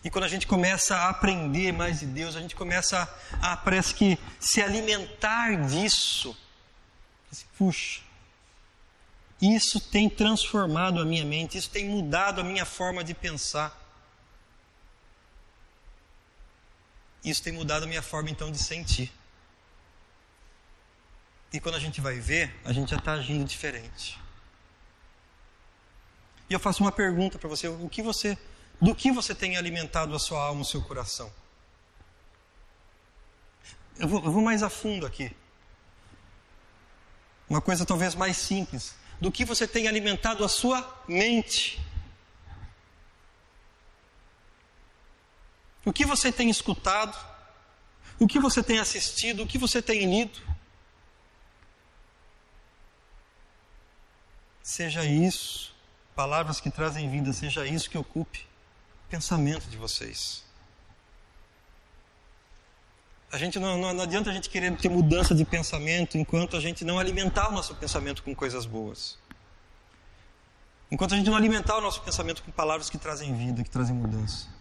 [0.02, 3.08] E quando a gente começa a aprender mais de Deus, a gente começa
[3.40, 6.36] a, parece que, se alimentar disso
[7.58, 8.00] puxa,
[9.40, 13.80] isso tem transformado a minha mente, isso tem mudado a minha forma de pensar.
[17.24, 19.10] Isso tem mudado a minha forma então de sentir.
[21.52, 24.20] E quando a gente vai ver, a gente já está agindo diferente.
[26.50, 28.36] E eu faço uma pergunta para você: o que você,
[28.80, 31.32] do que você tem alimentado a sua alma, o seu coração?
[33.98, 35.34] Eu vou, eu vou mais a fundo aqui.
[37.48, 38.94] Uma coisa talvez mais simples.
[39.20, 41.80] Do que você tem alimentado a sua mente.
[45.84, 47.16] O que você tem escutado?
[48.18, 49.42] O que você tem assistido?
[49.42, 50.40] O que você tem lido?
[54.62, 55.74] Seja isso,
[56.16, 58.46] palavras que trazem vida, seja isso que ocupe
[59.06, 60.42] o pensamento de vocês.
[63.30, 66.60] A gente não, não, não, adianta a gente querer ter mudança de pensamento enquanto a
[66.60, 69.18] gente não alimentar o nosso pensamento com coisas boas.
[70.90, 73.94] Enquanto a gente não alimentar o nosso pensamento com palavras que trazem vida, que trazem
[73.94, 74.53] mudança.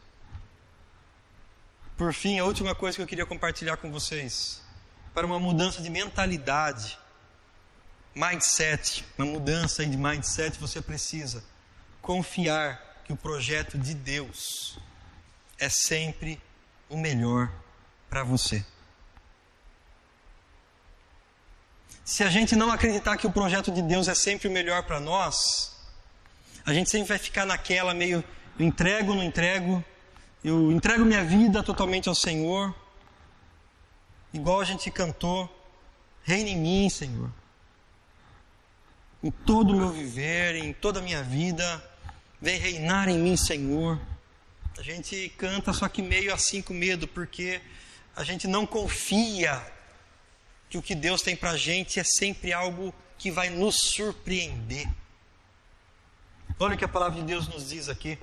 [2.04, 4.62] Por fim, a última coisa que eu queria compartilhar com vocês,
[5.14, 7.00] para uma mudança de mentalidade,
[8.14, 11.42] mindset, uma mudança de mindset, você precisa
[12.02, 14.78] confiar que o projeto de Deus
[15.58, 16.42] é sempre
[16.90, 17.50] o melhor
[18.10, 18.66] para você.
[22.04, 25.00] Se a gente não acreditar que o projeto de Deus é sempre o melhor para
[25.00, 25.74] nós,
[26.66, 28.22] a gente sempre vai ficar naquela meio
[28.60, 29.82] entrego, não entrego,
[30.44, 32.76] eu entrego minha vida totalmente ao Senhor,
[34.34, 35.50] igual a gente cantou,
[36.24, 37.32] reina em mim, Senhor.
[39.24, 41.82] Em todo o meu viver, em toda a minha vida,
[42.42, 43.98] vem reinar em mim, Senhor.
[44.78, 47.62] A gente canta só que meio assim com medo, porque
[48.16, 49.66] a gente não confia
[50.70, 54.90] que o que Deus tem para a gente é sempre algo que vai nos surpreender.
[56.60, 58.20] Olha o que a palavra de Deus nos diz aqui.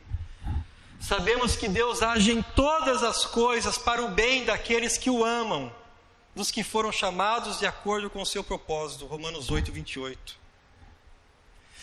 [1.01, 5.75] Sabemos que Deus age em todas as coisas para o bem daqueles que o amam,
[6.37, 9.07] dos que foram chamados de acordo com o seu propósito.
[9.07, 10.39] Romanos 8, 28.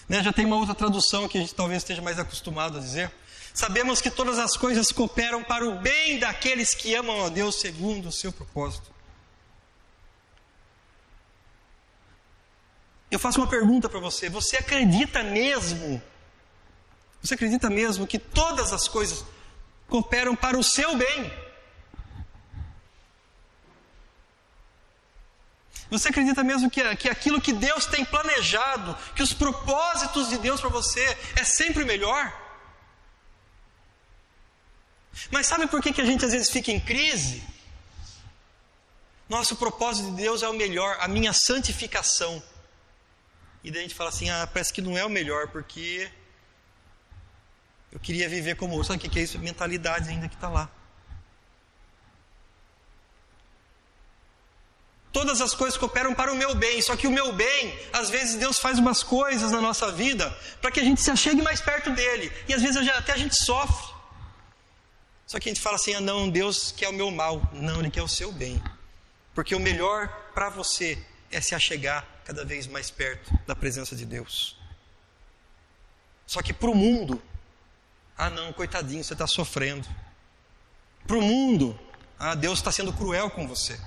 [0.07, 3.11] Né, já tem uma outra tradução que a gente talvez esteja mais acostumado a dizer.
[3.53, 8.09] Sabemos que todas as coisas cooperam para o bem daqueles que amam a Deus segundo
[8.09, 8.89] o seu propósito.
[13.09, 15.99] Eu faço uma pergunta para você: você acredita mesmo?
[17.21, 19.25] Você acredita mesmo que todas as coisas
[19.87, 21.47] cooperam para o seu bem?
[25.89, 30.59] Você acredita mesmo que, que aquilo que Deus tem planejado, que os propósitos de Deus
[30.59, 31.01] para você
[31.35, 32.33] é sempre melhor?
[35.31, 37.41] Mas sabe por que, que a gente às vezes fica em crise?
[39.29, 42.41] Nosso propósito de Deus é o melhor, a minha santificação.
[43.63, 46.09] E daí a gente fala assim: ah, parece que não é o melhor, porque
[47.97, 48.89] Eu queria viver como outro.
[48.89, 49.39] Sabe o que é isso?
[49.39, 50.69] Mentalidade ainda que está lá.
[55.11, 58.35] Todas as coisas cooperam para o meu bem, só que o meu bem, às vezes
[58.35, 60.29] Deus faz umas coisas na nossa vida
[60.61, 63.35] para que a gente se achegue mais perto dele, e às vezes até a gente
[63.43, 63.95] sofre.
[65.25, 67.41] Só que a gente fala assim: ah, não, Deus quer o meu mal.
[67.51, 68.61] Não, Ele quer o seu bem.
[69.33, 74.05] Porque o melhor para você é se achegar cada vez mais perto da presença de
[74.05, 74.55] Deus.
[76.27, 77.19] Só que para o mundo,
[78.17, 79.87] ah, não, coitadinho, você está sofrendo.
[81.05, 81.79] Para o mundo,
[82.17, 83.79] ah, Deus está sendo cruel com você.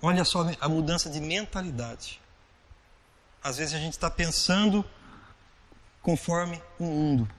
[0.00, 2.20] Olha só a mudança de mentalidade.
[3.42, 4.84] Às vezes a gente está pensando
[6.02, 7.30] conforme o mundo.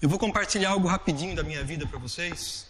[0.00, 2.66] Eu vou compartilhar algo rapidinho da minha vida para vocês.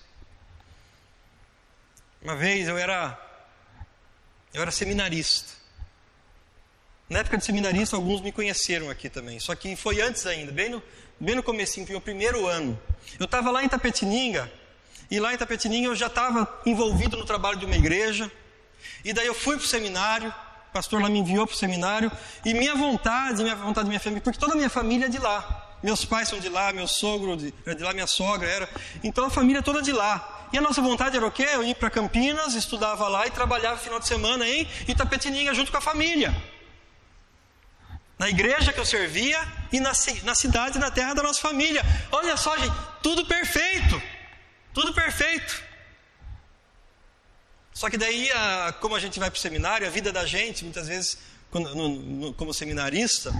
[2.20, 3.18] Uma vez eu era
[4.52, 5.61] eu era seminarista.
[7.12, 9.38] Na época de seminarista, alguns me conheceram aqui também.
[9.38, 10.82] Só que foi antes ainda, bem no,
[11.20, 12.80] bem no comecinho, foi o primeiro ano.
[13.20, 14.50] Eu estava lá em Tapetininga,
[15.10, 18.32] e lá em Tapetininga eu já estava envolvido no trabalho de uma igreja.
[19.04, 20.30] E daí eu fui para o seminário,
[20.70, 22.10] o pastor lá me enviou para o seminário.
[22.46, 25.76] E minha vontade, minha vontade minha família, porque toda a minha família é de lá.
[25.82, 28.66] Meus pais são de lá, meu sogro de, era de lá, minha sogra era.
[29.04, 30.48] Então a família é toda de lá.
[30.50, 31.46] E a nossa vontade era o quê?
[31.52, 35.76] Eu ir para Campinas, estudava lá e trabalhava final de semana em Itapetininga junto com
[35.76, 36.34] a família.
[38.22, 39.90] Na igreja que eu servia e na,
[40.22, 41.82] na cidade, na terra da nossa família.
[42.12, 44.00] Olha só, gente, tudo perfeito.
[44.72, 45.60] Tudo perfeito.
[47.74, 50.62] Só que daí, a, como a gente vai para o seminário, a vida da gente,
[50.62, 51.18] muitas vezes,
[51.50, 53.34] quando, no, no, como seminarista,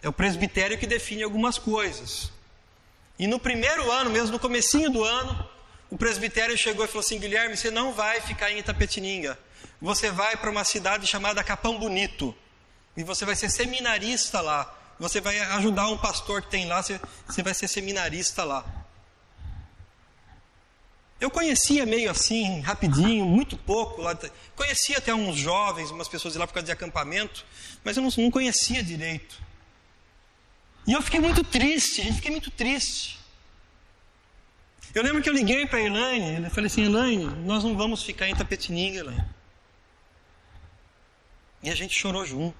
[0.00, 2.30] é o presbitério que define algumas coisas.
[3.18, 5.50] E no primeiro ano, mesmo no comecinho do ano,
[5.90, 9.36] o presbitério chegou e falou assim: Guilherme, você não vai ficar em Itapetininga.
[9.80, 12.32] Você vai para uma cidade chamada Capão Bonito.
[12.96, 14.74] E você vai ser seminarista lá.
[14.98, 18.64] Você vai ajudar um pastor que tem lá, você, você vai ser seminarista lá.
[21.20, 24.00] Eu conhecia meio assim, rapidinho, muito pouco.
[24.00, 24.16] Lá,
[24.54, 27.44] conhecia até uns jovens, umas pessoas lá por causa de acampamento,
[27.84, 29.40] mas eu não, não conhecia direito.
[30.86, 33.18] E eu fiquei muito triste, gente, fiquei muito triste.
[34.94, 38.02] Eu lembro que eu liguei para a Elaine, eu falei assim, Elaine, nós não vamos
[38.02, 39.24] ficar em Tapetininga, Elaine.
[41.62, 42.56] E a gente chorou junto.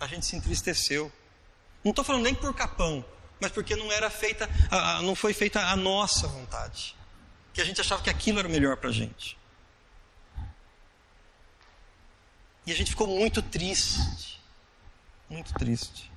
[0.00, 1.12] A gente se entristeceu.
[1.84, 3.04] Não estou falando nem por capão,
[3.40, 4.48] mas porque não era feita,
[5.02, 6.96] não foi feita a nossa vontade.
[7.54, 9.38] Que a gente achava que aquilo era o melhor para a gente.
[12.66, 14.40] E a gente ficou muito triste.
[15.28, 16.10] Muito triste.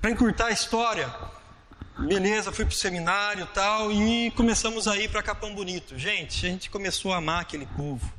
[0.00, 1.12] Para encurtar a história,
[1.98, 5.98] beleza, fui para o seminário tal, e começamos a ir para Capão Bonito.
[5.98, 8.12] Gente, a gente começou a amar aquele povo.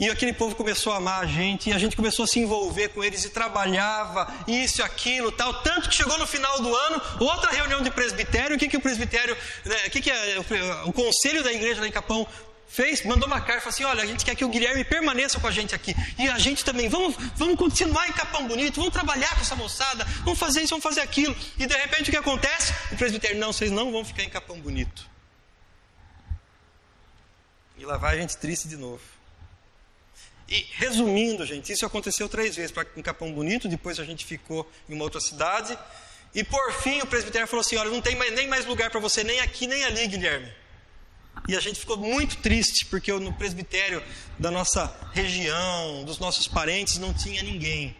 [0.00, 2.88] E aquele povo começou a amar a gente, e a gente começou a se envolver
[2.88, 5.52] com eles e trabalhava isso, aquilo, tal.
[5.60, 8.56] Tanto que chegou no final do ano, outra reunião de presbitério.
[8.56, 10.38] O que, que o presbitério, né, o que, que é,
[10.86, 12.26] o conselho da igreja lá em Capão
[12.66, 13.04] fez?
[13.04, 15.74] Mandou uma carta assim: olha, a gente quer que o Guilherme permaneça com a gente
[15.74, 15.94] aqui.
[16.18, 20.06] E a gente também, vamos, vamos continuar em Capão Bonito, vamos trabalhar com essa moçada,
[20.24, 21.36] vamos fazer isso, vamos fazer aquilo.
[21.58, 22.72] E de repente o que acontece?
[22.90, 25.06] O presbitério, não, vocês não vão ficar em Capão Bonito.
[27.76, 29.19] E lá vai a gente triste de novo.
[30.50, 34.94] E resumindo, gente, isso aconteceu três vezes em Capão Bonito, depois a gente ficou em
[34.94, 35.78] uma outra cidade.
[36.34, 38.98] E por fim o presbitério falou assim: Olha, não tem mais, nem mais lugar para
[38.98, 40.52] você, nem aqui nem ali, Guilherme.
[41.46, 44.02] E a gente ficou muito triste, porque no presbitério
[44.38, 47.96] da nossa região, dos nossos parentes, não tinha ninguém.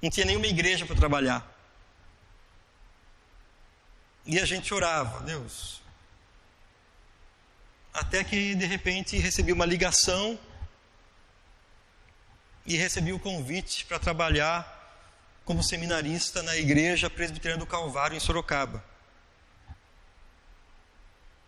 [0.00, 1.46] Não tinha nenhuma igreja para trabalhar.
[4.24, 5.82] E a gente orava, Deus.
[7.92, 10.38] Até que de repente recebi uma ligação
[12.64, 14.80] e recebi o convite para trabalhar
[15.44, 18.84] como seminarista na Igreja Presbiteriana do Calvário, em Sorocaba.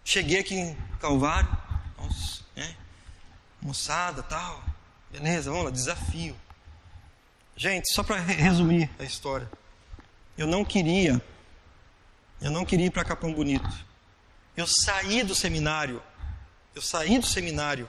[0.04, 1.48] Cheguei aqui em Calvário,
[1.96, 2.76] nossa, né?
[3.62, 4.62] moçada, tal,
[5.10, 6.36] beleza, vamos lá, desafio.
[7.56, 9.48] Gente, só para resumir a história,
[10.36, 11.22] eu não queria,
[12.40, 13.70] eu não queria ir para Capão Bonito.
[14.56, 16.02] Eu saí do seminário,
[16.74, 17.88] eu saí do seminário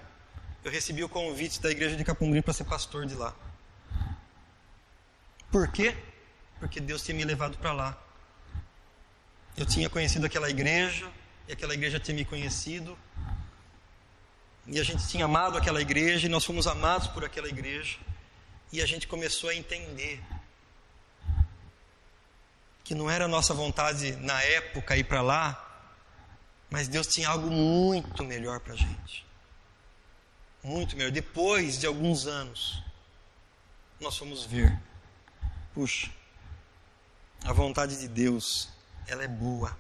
[0.65, 3.35] eu recebi o convite da igreja de Capumrim para ser pastor de lá.
[5.51, 5.95] Por quê?
[6.59, 7.95] Porque Deus tinha me levado para lá.
[9.55, 11.07] Eu tinha conhecido aquela igreja,
[11.47, 12.97] e aquela igreja tinha me conhecido,
[14.65, 17.99] e a gente tinha amado aquela igreja, e nós fomos amados por aquela igreja,
[18.73, 20.19] e a gente começou a entender
[22.83, 25.93] que não era nossa vontade na época ir para lá,
[26.71, 29.24] mas Deus tinha algo muito melhor para a gente
[30.65, 31.11] muito melhor.
[31.11, 32.83] Depois de alguns anos,
[33.99, 34.77] nós fomos ver.
[35.73, 36.09] Puxa,
[37.43, 38.69] a vontade de Deus,
[39.07, 39.77] ela é boa,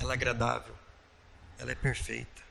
[0.00, 0.74] ela é agradável,
[1.58, 2.42] ela é perfeita.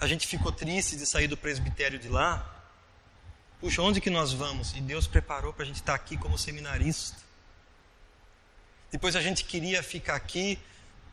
[0.00, 2.54] A gente ficou triste de sair do presbitério de lá.
[3.60, 4.72] Puxa, onde que nós vamos?
[4.74, 7.18] E Deus preparou para a gente estar aqui como seminarista.
[8.92, 10.58] Depois a gente queria ficar aqui,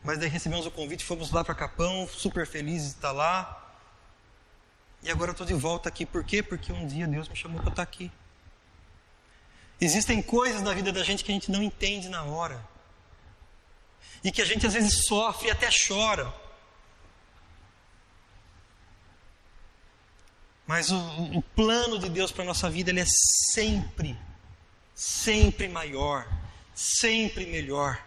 [0.06, 3.74] mas daí recebemos o convite, fomos lá para Capão, super felizes de estar lá.
[5.02, 6.06] E agora estou de volta aqui.
[6.06, 6.44] Por quê?
[6.44, 8.10] Porque um dia Deus me chamou para estar aqui.
[9.80, 12.64] Existem coisas na vida da gente que a gente não entende na hora.
[14.22, 16.32] E que a gente às vezes sofre e até chora.
[20.68, 20.98] Mas o,
[21.36, 23.06] o plano de Deus para a nossa vida ele é
[23.52, 24.16] sempre,
[24.94, 26.28] sempre maior,
[26.76, 28.05] sempre melhor.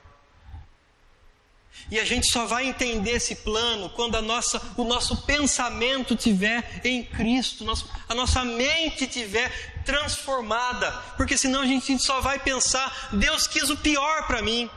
[1.92, 6.82] E a gente só vai entender esse plano quando a nossa, o nosso pensamento tiver
[6.84, 7.66] em Cristo,
[8.08, 13.78] a nossa mente tiver transformada, porque senão a gente só vai pensar: Deus quis o
[13.78, 14.70] pior para mim.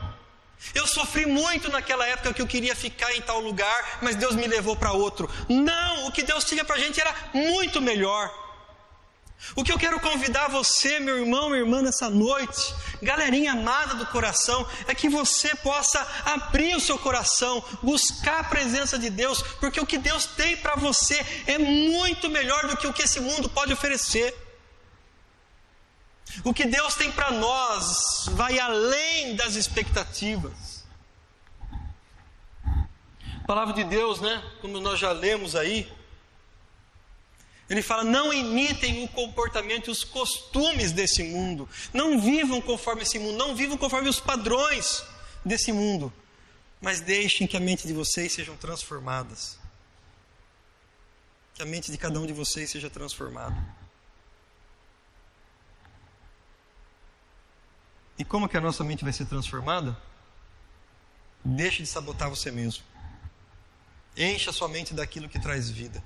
[0.73, 4.47] Eu sofri muito naquela época que eu queria ficar em tal lugar, mas Deus me
[4.47, 5.29] levou para outro.
[5.49, 8.42] Não, o que Deus tinha para a gente era muito melhor.
[9.55, 14.05] O que eu quero convidar você, meu irmão, minha irmã, nessa noite, galerinha amada do
[14.07, 19.79] coração, é que você possa abrir o seu coração, buscar a presença de Deus, porque
[19.79, 23.49] o que Deus tem para você é muito melhor do que o que esse mundo
[23.49, 24.33] pode oferecer.
[26.43, 30.83] O que Deus tem para nós vai além das expectativas.
[33.43, 35.91] A palavra de Deus, né, como nós já lemos aí,
[37.73, 41.67] ele fala: não imitem o comportamento e os costumes desse mundo.
[41.91, 43.35] Não vivam conforme esse mundo.
[43.35, 45.03] Não vivam conforme os padrões
[45.43, 46.13] desse mundo.
[46.79, 49.57] Mas deixem que a mente de vocês sejam transformadas.
[51.55, 53.57] Que a mente de cada um de vocês seja transformada.
[58.19, 59.99] E como que a nossa mente vai ser transformada?
[61.43, 62.83] Deixe de sabotar você mesmo.
[64.15, 66.03] Encha sua mente daquilo que traz vida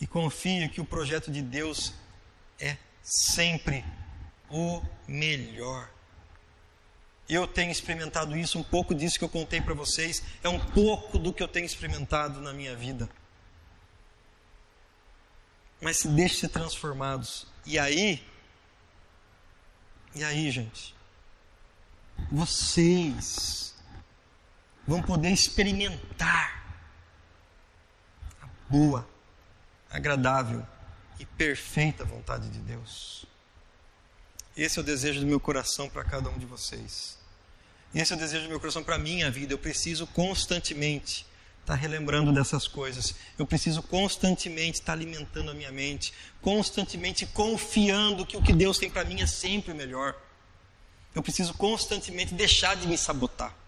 [0.00, 1.92] e confie que o projeto de Deus
[2.58, 3.84] é sempre
[4.48, 5.90] o melhor.
[7.28, 11.18] Eu tenho experimentado isso, um pouco disso que eu contei para vocês, é um pouco
[11.18, 13.08] do que eu tenho experimentado na minha vida.
[15.80, 17.46] Mas se deixe ser transformados.
[17.64, 18.26] E aí,
[20.14, 20.94] e aí, gente,
[22.32, 23.74] vocês
[24.86, 26.74] vão poder experimentar
[28.42, 29.08] a boa,
[29.90, 30.64] agradável
[31.18, 33.26] e perfeita vontade de Deus.
[34.56, 37.18] Esse é o desejo do meu coração para cada um de vocês.
[37.94, 39.52] Esse é o desejo do meu coração para a minha vida.
[39.52, 41.26] Eu preciso constantemente
[41.60, 43.14] estar relembrando dessas coisas.
[43.38, 48.90] Eu preciso constantemente estar alimentando a minha mente, constantemente confiando que o que Deus tem
[48.90, 50.14] para mim é sempre melhor.
[51.14, 53.59] Eu preciso constantemente deixar de me sabotar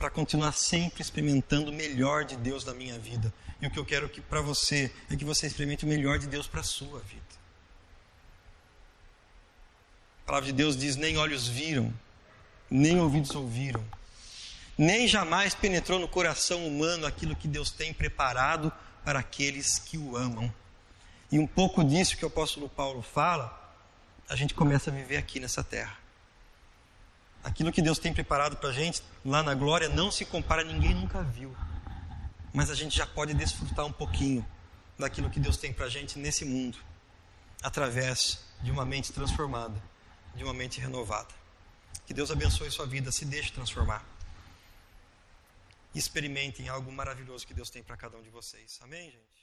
[0.00, 3.30] para continuar sempre experimentando o melhor de Deus na minha vida.
[3.60, 6.26] E o que eu quero que para você é que você experimente o melhor de
[6.26, 7.22] Deus para a sua vida.
[10.22, 11.92] A palavra de Deus diz: nem olhos viram,
[12.70, 13.84] nem ouvidos ouviram,
[14.78, 18.72] nem jamais penetrou no coração humano aquilo que Deus tem preparado
[19.04, 20.50] para aqueles que o amam.
[21.30, 23.54] E um pouco disso que o apóstolo Paulo fala,
[24.30, 25.99] a gente começa a viver aqui nessa terra.
[27.42, 30.94] Aquilo que Deus tem preparado para a gente lá na glória não se compara, ninguém
[30.94, 31.56] nunca viu.
[32.52, 34.46] Mas a gente já pode desfrutar um pouquinho
[34.98, 36.78] daquilo que Deus tem para a gente nesse mundo,
[37.62, 39.80] através de uma mente transformada,
[40.34, 41.32] de uma mente renovada.
[42.06, 44.04] Que Deus abençoe sua vida, se deixe transformar.
[45.94, 48.78] Experimentem algo maravilhoso que Deus tem para cada um de vocês.
[48.82, 49.39] Amém, gente?